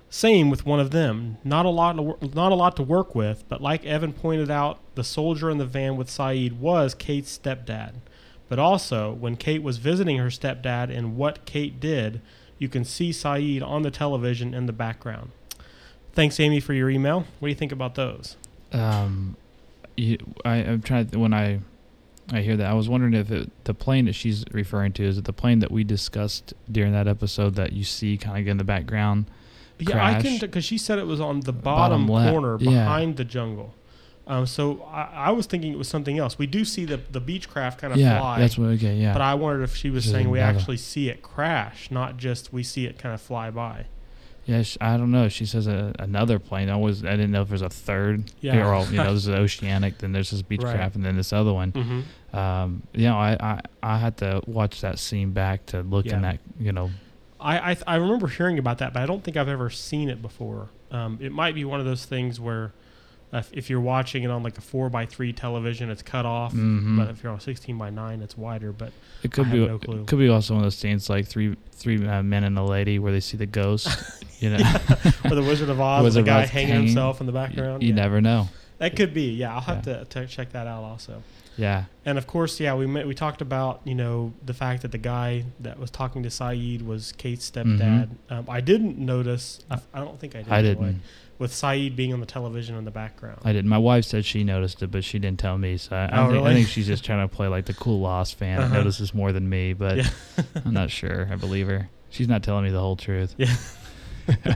Same 0.10 0.50
with 0.50 0.66
one 0.66 0.82
of 0.82 0.92
them. 0.92 1.38
Not 1.46 1.66
a 1.66 1.70
lot, 1.70 1.96
not 2.36 2.52
a 2.52 2.56
lot 2.56 2.76
to 2.76 2.84
work 2.84 3.16
with, 3.16 3.46
but 3.48 3.62
like 3.62 3.86
Evan 3.86 4.12
pointed 4.12 4.52
out, 4.52 4.80
the 4.96 5.04
soldier 5.06 5.50
in 5.50 5.60
the 5.60 5.66
van 5.66 5.96
with 5.96 6.10
Sayid 6.10 6.60
was 6.60 6.94
Kate's 6.94 7.38
stepdad. 7.38 7.94
But 8.52 8.60
also, 8.60 9.14
when 9.14 9.38
Kate 9.38 9.64
was 9.64 9.78
visiting 9.78 10.18
her 10.18 10.28
stepdad 10.28 10.94
and 10.94 11.16
what 11.16 11.46
Kate 11.46 11.80
did, 11.80 12.20
you 12.60 12.68
can 12.68 12.84
see 12.84 13.12
Sayid 13.12 13.66
on 13.66 13.84
the 13.84 13.90
television 13.90 14.54
in 14.54 14.66
the 14.66 14.74
background. 14.74 15.32
Thanks, 16.12 16.38
Amy, 16.38 16.60
for 16.60 16.74
your 16.74 16.90
email. 16.90 17.20
What 17.40 17.48
do 17.48 17.48
you 17.48 17.56
think 17.56 17.72
about 17.72 17.96
those? 17.96 18.36
Um, 18.74 19.38
you, 19.96 20.18
I, 20.44 20.56
I'm 20.56 20.82
trying 20.82 21.08
to 21.08 21.18
when 21.18 21.34
I 21.34 21.62
I 22.30 22.42
hear 22.42 22.58
that 22.58 22.70
I 22.70 22.74
was 22.74 22.90
wondering 22.90 23.14
if 23.14 23.32
it, 23.32 23.50
the 23.64 23.74
plane 23.74 24.04
that 24.08 24.16
she's 24.16 24.44
referring 24.52 24.92
to 24.94 25.06
is 25.06 25.18
it 25.18 25.24
the 25.24 25.32
plane 25.32 25.60
that 25.60 25.72
we 25.72 25.86
discussed 25.86 26.54
during 26.70 26.92
that 26.92 27.08
episode 27.08 27.56
that 27.56 27.72
you 27.72 27.86
see 27.86 28.18
kind 28.18 28.38
of 28.38 28.48
in 28.50 28.58
the 28.58 28.66
background. 28.66 29.28
Yeah, 29.80 30.06
I 30.06 30.22
can 30.22 30.40
because 30.40 30.66
she 30.66 30.78
said 30.78 31.00
it 31.00 31.08
was 31.08 31.22
on 31.22 31.40
the 31.40 31.54
bottom, 31.54 32.06
Bottom 32.06 32.34
corner 32.34 32.58
yeah. 32.60 32.84
behind 32.84 33.16
the 33.16 33.24
jungle. 33.24 33.76
Um, 34.28 34.46
so 34.46 34.84
I, 34.84 35.02
I 35.14 35.32
was 35.32 35.46
thinking 35.46 35.74
it 35.74 35.78
was 35.78 35.88
something 35.88 36.18
else. 36.20 36.38
We 36.38 36.48
do 36.48 36.64
see 36.64 36.86
the 36.86 36.98
the 36.98 37.20
Beechcraft 37.22 37.80
kind 37.80 37.92
of 37.92 38.00
yeah, 38.00 38.20
fly, 38.20 38.40
that's 38.40 38.58
what. 38.58 38.68
Okay, 38.72 38.96
yeah. 38.96 39.14
but 39.14 39.22
I 39.22 39.34
wondered 39.34 39.64
if 39.64 39.76
she 39.76 39.90
was 39.90 40.06
saying 40.06 40.30
we 40.30 40.40
actually 40.40 40.78
see 40.78 41.10
it 41.10 41.22
crash, 41.22 41.90
not 41.92 42.18
just 42.18 42.54
we 42.54 42.64
see 42.64 42.86
it 42.86 42.98
kind 43.00 43.14
of 43.16 43.22
fly 43.22 43.50
by. 43.50 43.86
Yeah, 44.46 44.64
sh 44.64 44.78
I 44.82 44.98
don't 44.98 45.12
know. 45.12 45.28
She 45.30 45.46
says 45.46 45.68
a, 45.68 45.94
another 46.00 46.40
plane. 46.40 46.70
I 46.70 46.76
was 46.76 47.04
I 47.04 47.12
didn't 47.12 47.32
know 47.32 47.42
if 47.42 47.50
there's 47.50 47.62
a 47.62 47.70
third. 47.70 48.32
Yeah. 48.42 48.68
Or, 48.68 48.86
you 48.86 48.98
know, 48.98 49.04
there's 49.10 49.28
an 49.28 49.36
oceanic, 49.36 50.00
then 50.00 50.12
there's 50.14 50.32
this 50.32 50.42
Beechcraft, 50.42 50.64
Right. 50.64 50.96
and 50.96 51.06
then 51.06 51.16
this 51.16 51.32
other 51.34 51.54
one. 51.54 51.72
Mm-hmm. 51.72 52.38
Um, 52.38 52.84
you 52.94 53.06
know, 53.06 53.18
I, 53.18 53.38
I 53.40 53.62
I 53.84 53.98
had 53.98 54.18
to 54.18 54.42
watch 54.48 54.82
that 54.82 55.00
scene 55.00 55.32
back 55.32 55.66
to 55.68 55.82
look 55.82 56.06
Yeah. 56.06 56.16
in 56.16 56.22
that. 56.24 56.40
You 56.60 56.72
know, 56.72 56.92
I, 57.40 57.72
I 57.72 57.78
I 57.88 57.96
remember 57.98 58.28
hearing 58.28 58.58
about 58.60 58.78
that, 58.80 58.94
but 58.94 59.02
I 59.02 59.06
don't 59.06 59.24
think 59.24 59.38
I've 59.38 59.50
ever 59.50 59.70
seen 59.70 60.10
it 60.10 60.22
before. 60.22 60.70
Um, 60.92 61.18
it 61.22 61.32
might 61.32 61.56
be 61.56 61.64
one 61.66 61.80
of 61.80 61.86
those 61.86 62.06
things 62.06 62.40
where 62.40 62.74
if, 63.34 63.50
if 63.54 63.70
you're 63.70 63.82
watching 63.82 64.24
it 64.24 64.32
on 64.32 64.44
like 64.44 64.58
a 64.58 64.62
four 64.62 64.90
by 64.90 65.06
three 65.06 65.32
television, 65.34 65.90
it's 65.90 66.02
cut 66.02 66.26
off. 66.26 66.54
Mhm. 66.54 66.98
But 66.98 67.10
if 67.10 67.24
you're 67.24 67.32
on 67.32 67.40
sixteen 67.40 67.78
by 67.78 67.90
nine, 67.90 68.22
it's 68.22 68.38
wider. 68.38 68.72
But 68.72 68.92
it 69.24 69.32
could 69.32 69.48
I 69.48 69.52
be 69.52 69.68
no 69.68 69.80
clue. 69.80 70.02
it 70.02 70.08
could 70.08 70.20
be 70.20 70.30
also 70.30 70.54
one 70.54 70.62
of 70.64 70.66
those 70.66 70.76
scenes 70.78 71.10
like 71.10 71.28
three 71.28 71.56
three 71.72 72.06
uh, 72.06 72.22
men 72.24 72.44
and 72.44 72.58
a 72.58 72.64
lady 72.64 73.00
where 73.00 73.12
they 73.12 73.20
see 73.22 73.38
the 73.38 73.46
ghost. 73.46 73.88
You 74.42 74.50
know, 74.50 74.58
or 75.26 75.36
the 75.36 75.44
Wizard 75.44 75.70
of 75.70 75.80
Oz, 75.80 76.04
Wizard 76.04 76.26
the 76.26 76.32
guy 76.32 76.48
hanging 76.48 76.70
hanging. 76.70 76.86
himself 76.88 77.22
in 77.22 77.28
the 77.28 77.32
background. 77.32 77.84
you 77.84 77.90
yeah. 77.90 77.94
never 77.94 78.22
know. 78.22 78.50
That 78.80 78.96
could 78.96 79.14
be. 79.14 79.34
Yeah, 79.34 79.54
I'll 79.54 79.62
have 79.62 79.84
to, 79.84 80.04
to 80.06 80.26
check 80.26 80.54
that 80.54 80.66
out 80.66 80.84
also. 80.84 81.22
Yeah, 81.58 81.84
And 82.06 82.18
of 82.18 82.26
course, 82.26 82.60
yeah, 82.60 82.74
we 82.74 82.88
met, 82.88 83.06
we 83.06 83.14
talked 83.14 83.42
about 83.42 83.82
you 83.84 83.94
know 83.94 84.34
the 84.44 84.56
fact 84.56 84.82
that 84.82 84.92
the 84.92 84.98
guy 84.98 85.44
that 85.60 85.78
was 85.78 85.92
talking 85.92 86.24
to 86.24 86.30
Sayid 86.30 86.84
was 86.84 87.12
Kate's 87.12 87.52
stepdad. 87.52 88.10
Um, 88.32 88.46
I 88.50 88.62
didn't 88.62 88.98
notice. 88.98 89.60
I, 89.70 89.78
I 89.94 90.00
don't 90.00 90.20
think 90.20 90.34
I 90.36 90.40
did. 90.40 90.46
Mm-hmm. 90.46 90.54
I 90.54 90.62
didn't. 90.64 91.02
With 91.42 91.52
Sayid 91.52 91.96
being 91.96 92.14
on 92.14 92.20
the 92.22 92.26
television 92.26 92.78
in 92.78 92.86
the 92.86 92.92
background. 92.92 93.40
I 93.44 93.52
didn't. 93.52 93.68
My 93.70 93.78
wife 93.80 94.06
said 94.06 94.24
she 94.26 94.44
noticed 94.44 94.82
it, 94.84 94.92
but 94.92 95.04
she 95.04 95.18
didn't 95.20 95.40
tell 95.40 95.58
me. 95.58 95.76
So 95.78 95.96
I, 95.96 96.06
I, 96.06 96.26
Oh, 96.26 96.32
think, 96.32 96.46
I 96.46 96.54
think 96.54 96.68
she's 96.68 96.88
just 96.88 97.04
trying 97.04 97.28
to 97.28 97.36
play 97.36 97.48
like 97.48 97.66
the 97.66 97.74
cool 97.74 98.00
Lost 98.00 98.36
fan. 98.36 98.60
Uh-huh. 98.60 98.68
that 98.70 98.74
notices 98.76 99.14
more 99.14 99.32
than 99.32 99.50
me, 99.50 99.74
but 99.74 99.98
Yeah. 99.98 100.10
I'm 100.66 100.74
not 100.74 100.92
sure. 100.92 101.28
I 101.32 101.36
believe 101.36 101.68
her. 101.68 101.90
She's 102.12 102.28
not 102.28 102.44
telling 102.44 102.64
me 102.66 102.70
the 102.70 102.80
whole 102.80 102.96
truth. 102.96 103.36
Yeah. 103.38 103.56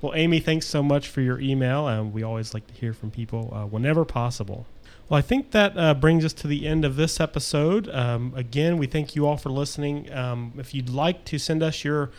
Well, 0.00 0.12
Amy, 0.16 0.38
thanks 0.38 0.66
so 0.66 0.82
much 0.82 1.08
for 1.08 1.22
your 1.22 1.40
email. 1.40 1.86
Um, 1.86 2.12
we 2.12 2.22
always 2.22 2.52
like 2.52 2.66
to 2.66 2.74
hear 2.74 2.92
from 2.92 3.10
people 3.10 3.50
uh, 3.56 3.64
whenever 3.64 4.04
possible. 4.04 4.66
Well, 5.08 5.16
I 5.16 5.22
think 5.22 5.52
that 5.52 5.78
uh, 5.78 5.94
brings 5.94 6.26
us 6.26 6.34
to 6.34 6.46
the 6.46 6.66
end 6.66 6.84
of 6.84 6.96
this 6.96 7.20
episode. 7.20 7.88
Um, 7.88 8.34
again, 8.36 8.76
we 8.76 8.86
thank 8.86 9.16
you 9.16 9.26
all 9.26 9.38
for 9.38 9.48
listening. 9.48 10.12
Um, 10.12 10.52
if 10.58 10.74
you'd 10.74 10.90
like 10.90 11.24
to 11.26 11.38
send 11.38 11.62
us 11.62 11.84
your 11.84 12.10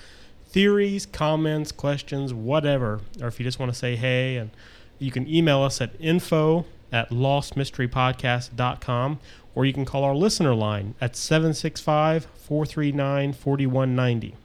theories, 0.55 1.05
comments, 1.05 1.71
questions, 1.73 2.33
whatever, 2.33 3.01
or 3.21 3.27
if 3.27 3.41
you 3.41 3.43
just 3.43 3.59
want 3.59 3.69
to 3.69 3.77
say 3.77 3.97
hey, 3.97 4.37
and 4.37 4.51
you 4.99 5.11
can 5.11 5.27
email 5.27 5.61
us 5.61 5.81
at 5.81 5.91
info 5.99 6.63
at 6.93 7.09
lostmysterypodcast.com 7.09 9.19
or 9.53 9.65
you 9.65 9.73
can 9.73 9.83
call 9.83 10.05
our 10.05 10.15
listener 10.15 10.55
line 10.55 10.95
at 11.01 11.17
765 11.17 12.27
439 12.37 13.33
4190. 13.33 14.35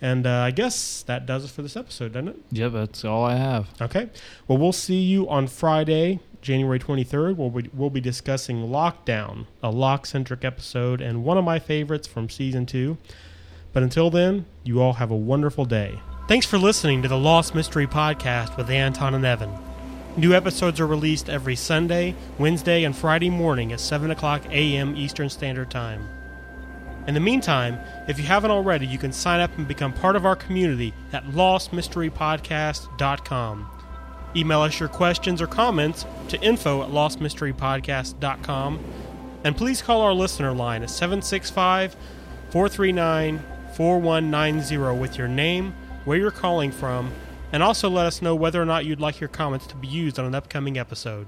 And 0.00 0.28
uh, 0.28 0.30
I 0.30 0.52
guess 0.52 1.02
that 1.02 1.26
does 1.26 1.44
it 1.44 1.50
for 1.50 1.62
this 1.62 1.76
episode, 1.76 2.12
doesn't 2.12 2.28
it? 2.28 2.36
Yep, 2.52 2.70
that's 2.70 3.04
all 3.04 3.24
I 3.24 3.34
have. 3.34 3.66
Okay. 3.82 4.10
Well, 4.46 4.58
we'll 4.58 4.70
see 4.70 5.00
you 5.00 5.28
on 5.28 5.48
Friday, 5.48 6.20
January 6.40 6.78
23rd, 6.78 7.34
where 7.34 7.48
we, 7.48 7.68
we'll 7.74 7.90
be 7.90 8.00
discussing 8.00 8.68
Lockdown, 8.68 9.46
a 9.60 9.72
Locke 9.72 10.06
centric 10.06 10.44
episode, 10.44 11.00
and 11.00 11.24
one 11.24 11.36
of 11.36 11.42
my 11.42 11.58
favorites 11.58 12.06
from 12.06 12.28
season 12.28 12.64
two. 12.64 12.96
But 13.72 13.82
until 13.82 14.10
then, 14.10 14.44
you 14.64 14.80
all 14.80 14.94
have 14.94 15.10
a 15.10 15.16
wonderful 15.16 15.64
day. 15.64 16.00
Thanks 16.28 16.46
for 16.46 16.58
listening 16.58 17.02
to 17.02 17.08
the 17.08 17.18
Lost 17.18 17.54
Mystery 17.54 17.86
Podcast 17.86 18.56
with 18.56 18.70
Anton 18.70 19.14
and 19.14 19.24
Evan. 19.24 19.50
New 20.16 20.34
episodes 20.34 20.78
are 20.78 20.86
released 20.86 21.30
every 21.30 21.56
Sunday, 21.56 22.14
Wednesday, 22.38 22.84
and 22.84 22.94
Friday 22.94 23.30
morning 23.30 23.72
at 23.72 23.80
7 23.80 24.10
o'clock 24.10 24.44
a.m. 24.50 24.94
Eastern 24.94 25.30
Standard 25.30 25.70
Time. 25.70 26.06
In 27.06 27.14
the 27.14 27.20
meantime, 27.20 27.78
if 28.08 28.18
you 28.18 28.24
haven't 28.24 28.50
already, 28.50 28.86
you 28.86 28.98
can 28.98 29.12
sign 29.12 29.40
up 29.40 29.56
and 29.56 29.66
become 29.66 29.92
part 29.92 30.14
of 30.14 30.26
our 30.26 30.36
community 30.36 30.92
at 31.12 31.24
lostmysterypodcast.com. 31.24 33.70
Email 34.36 34.60
us 34.60 34.78
your 34.78 34.88
questions 34.88 35.42
or 35.42 35.46
comments 35.46 36.06
to 36.28 36.40
info 36.40 36.82
at 36.82 36.90
lostmysterypodcast.com. 36.90 38.84
And 39.44 39.56
please 39.56 39.82
call 39.82 40.02
our 40.02 40.14
listener 40.14 40.52
line 40.52 40.82
at 40.82 40.90
765 40.90 41.96
439 42.50 43.42
4190 43.74 44.98
with 44.98 45.16
your 45.18 45.28
name, 45.28 45.74
where 46.04 46.18
you're 46.18 46.30
calling 46.30 46.70
from, 46.70 47.12
and 47.52 47.62
also 47.62 47.88
let 47.88 48.06
us 48.06 48.22
know 48.22 48.34
whether 48.34 48.60
or 48.60 48.66
not 48.66 48.84
you'd 48.84 49.00
like 49.00 49.20
your 49.20 49.28
comments 49.28 49.66
to 49.68 49.76
be 49.76 49.86
used 49.88 50.18
on 50.18 50.24
an 50.24 50.34
upcoming 50.34 50.78
episode. 50.78 51.26